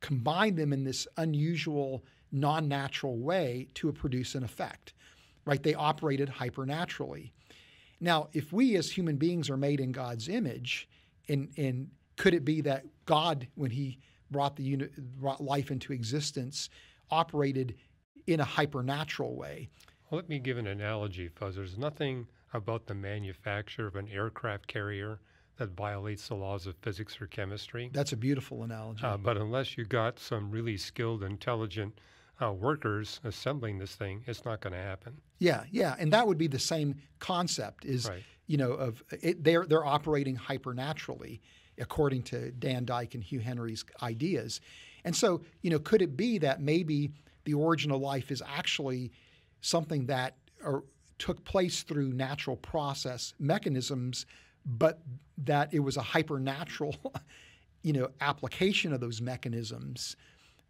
[0.00, 4.94] combined them in this unusual, non-natural way to produce an effect.
[5.46, 5.62] Right?
[5.62, 7.32] They operated hypernaturally.
[8.00, 10.88] Now, if we as human beings are made in God's image,
[11.28, 13.98] and, and could it be that God, when He
[14.30, 14.88] brought the uni-
[15.18, 16.68] brought life into existence,
[17.10, 17.76] operated
[18.26, 19.68] in a hypernatural way?
[20.10, 21.56] Well, let me give an analogy, Fuz.
[21.56, 25.20] There's nothing about the manufacture of an aircraft carrier
[25.56, 27.90] that violates the laws of physics or chemistry.
[27.92, 29.04] That's a beautiful analogy.
[29.04, 31.98] Uh, but unless you got some really skilled, intelligent
[32.42, 35.16] uh, workers assembling this thing, it's not going to happen.
[35.38, 37.84] Yeah, yeah, and that would be the same concept.
[37.84, 38.22] Is Right.
[38.46, 41.40] you know of it, they're they're operating hypernaturally
[41.78, 44.60] according to Dan Dyke and Hugh Henry's ideas,
[45.04, 47.10] and so you know could it be that maybe
[47.44, 49.12] the origin of life is actually
[49.60, 50.84] something that are,
[51.18, 54.26] took place through natural process mechanisms,
[54.64, 55.00] but
[55.38, 56.96] that it was a hypernatural,
[57.82, 60.16] you know, application of those mechanisms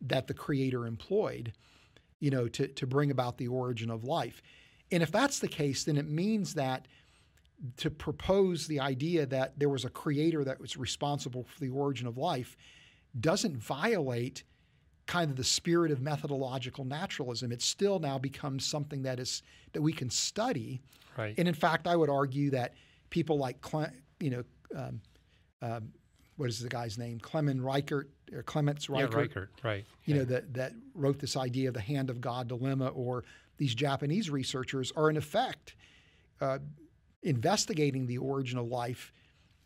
[0.01, 1.53] that the creator employed,
[2.21, 4.43] you know, to, to bring about the origin of life.
[4.91, 6.87] And if that's the case, then it means that
[7.79, 12.07] to propose the idea that there was a creator that was responsible for the origin
[12.07, 12.57] of life
[13.19, 14.45] doesn't violate
[15.07, 17.53] kind of the spirit of methodological naturalism.
[17.53, 19.43] It still now becomes something that is
[19.73, 20.81] that we can study.
[21.17, 21.35] Right.
[21.39, 22.75] And in fact, I would argue that
[23.11, 23.65] people like
[24.21, 24.45] you know
[24.75, 25.01] um,
[25.63, 25.93] um,
[26.37, 29.85] what is the guy's name Clement Richert or Clements yeah, Richert, Richert, right.
[30.05, 30.21] you yeah.
[30.21, 33.25] know that that wrote this idea of the hand of God dilemma, or
[33.59, 35.75] these Japanese researchers are in effect
[36.41, 36.59] uh,
[37.23, 39.13] investigating the origin of life,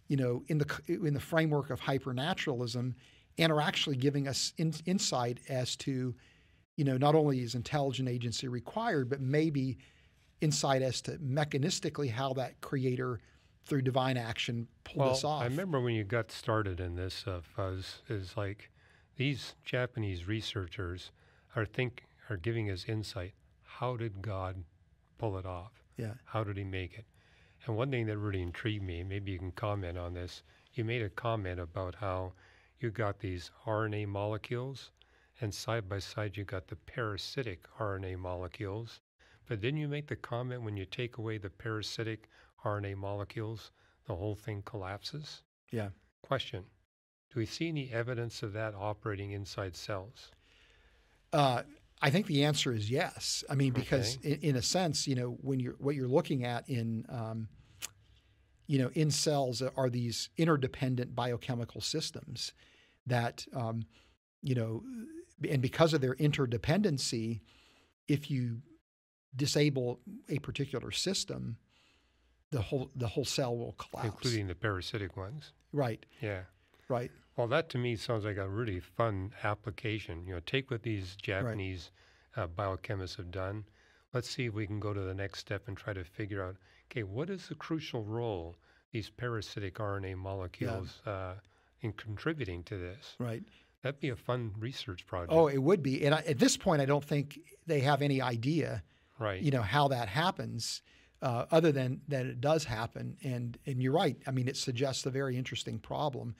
[0.08, 2.94] you know, in the in the framework of hypernaturalism,
[3.38, 6.14] and are actually giving us in, insight as to,
[6.76, 9.78] you know, not only is intelligent agency required, but maybe
[10.40, 13.20] insight as to mechanistically how that creator
[13.64, 15.42] through divine action pulled well, this off.
[15.42, 18.70] I remember when you got started in this, uh, Fuz, is like
[19.16, 21.10] these Japanese researchers
[21.54, 23.34] are think are giving us insight.
[23.62, 24.64] How did God
[25.18, 25.72] pull it off?
[25.96, 27.04] yeah, How did he make it?
[27.66, 30.42] And one thing that really intrigued me, maybe you can comment on this.
[30.72, 32.32] You made a comment about how
[32.78, 34.90] you got these RNA molecules,
[35.40, 39.00] and side by side you got the parasitic RNA molecules.
[39.46, 42.28] But didn't you make the comment when you take away the parasitic
[42.64, 43.72] RNA molecules,
[44.06, 45.42] the whole thing collapses?
[45.70, 45.88] yeah.
[46.22, 46.64] Question
[47.32, 50.30] Do we see any evidence of that operating inside cells?
[51.32, 51.62] Uh,
[52.02, 53.44] I think the answer is yes.
[53.48, 56.68] I mean, because in, in a sense, you know, when you're what you're looking at
[56.68, 57.48] in, um,
[58.66, 62.52] you know, in cells are these interdependent biochemical systems
[63.06, 63.82] that, um,
[64.42, 64.82] you know,
[65.48, 67.40] and because of their interdependency,
[68.08, 68.58] if you
[69.36, 71.56] disable a particular system,
[72.50, 74.06] the whole the whole cell will collapse.
[74.08, 75.52] Including the parasitic ones.
[75.72, 76.42] right, Yeah.
[76.88, 80.26] right, Well, that to me sounds like a really fun application.
[80.26, 81.90] You know, take what these Japanese
[82.36, 83.64] uh, biochemists have done.
[84.12, 86.56] Let's see if we can go to the next step and try to figure out,
[86.90, 88.56] okay, what is the crucial role
[88.90, 91.34] these parasitic RNA molecules uh,
[91.82, 93.14] in contributing to this?
[93.18, 93.42] right.
[93.82, 95.32] That'd be a fun research project.
[95.32, 96.04] Oh, it would be.
[96.04, 98.82] And I, at this point, I don't think they have any idea
[99.18, 99.40] right.
[99.40, 100.82] you know how that happens
[101.22, 105.04] uh, other than that it does happen and and you're right i mean it suggests
[105.06, 106.34] a very interesting problem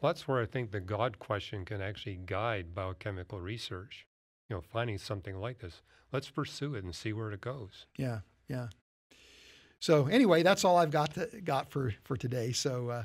[0.00, 4.06] Well, that's where I think the God question can actually guide biochemical research.
[4.50, 5.80] You know, finding something like this.
[6.12, 7.86] Let's pursue it and see where it goes.
[7.96, 8.68] yeah yeah
[9.80, 13.04] so anyway that's all i've got to, got for for today so uh,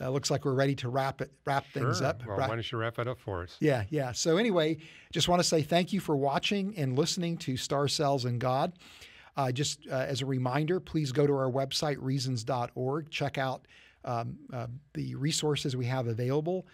[0.00, 2.06] uh, looks like we're ready to wrap it wrap things Sure.
[2.08, 3.56] up Well, Wrap- why don't you wrap it up for us?
[3.60, 4.10] Yeah, yeah.
[4.12, 4.78] So anyway,
[5.12, 8.72] just want to say thank you for watching and listening to Star Cells and God.
[9.36, 13.10] Uh, just uh, as a reminder, please go to our website reasons.org.
[13.10, 13.66] Check out
[14.04, 16.66] um, uh, the resources we have available,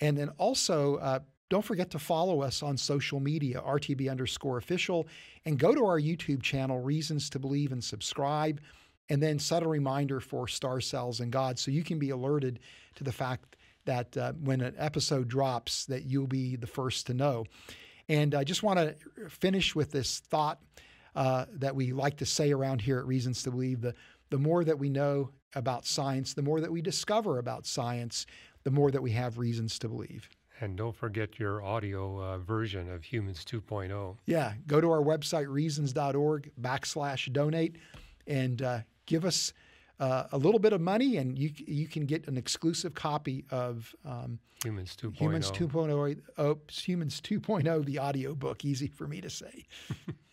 [0.00, 0.96] and then also.
[0.96, 5.08] Uh, don't forget to follow us on social media, RTB underscore official,
[5.44, 8.60] and go to our YouTube channel, Reasons to Believe, and subscribe,
[9.08, 12.60] and then set a reminder for Star Cells and God so you can be alerted
[12.94, 17.14] to the fact that uh, when an episode drops that you'll be the first to
[17.14, 17.44] know
[18.08, 18.94] and i just want to
[19.28, 20.60] finish with this thought
[21.14, 23.94] uh, that we like to say around here at reasons to believe the,
[24.30, 28.26] the more that we know about science the more that we discover about science
[28.64, 30.28] the more that we have reasons to believe
[30.60, 33.58] And don't forget your audio uh, version of Humans oh.
[33.58, 34.16] 2.0.
[34.26, 37.76] yeah go to our website reasons.org backslash donate
[38.26, 39.52] and uh, give us
[40.00, 43.94] uh, a little bit of money, and you you can get an exclusive copy of
[44.04, 45.16] um, Humans 2.0.
[45.16, 46.20] Humans 2.0.
[46.38, 48.64] Oh, Humans 2.0, the audio book.
[48.64, 49.66] Easy for me to say.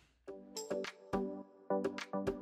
[0.58, 2.36] ピッ!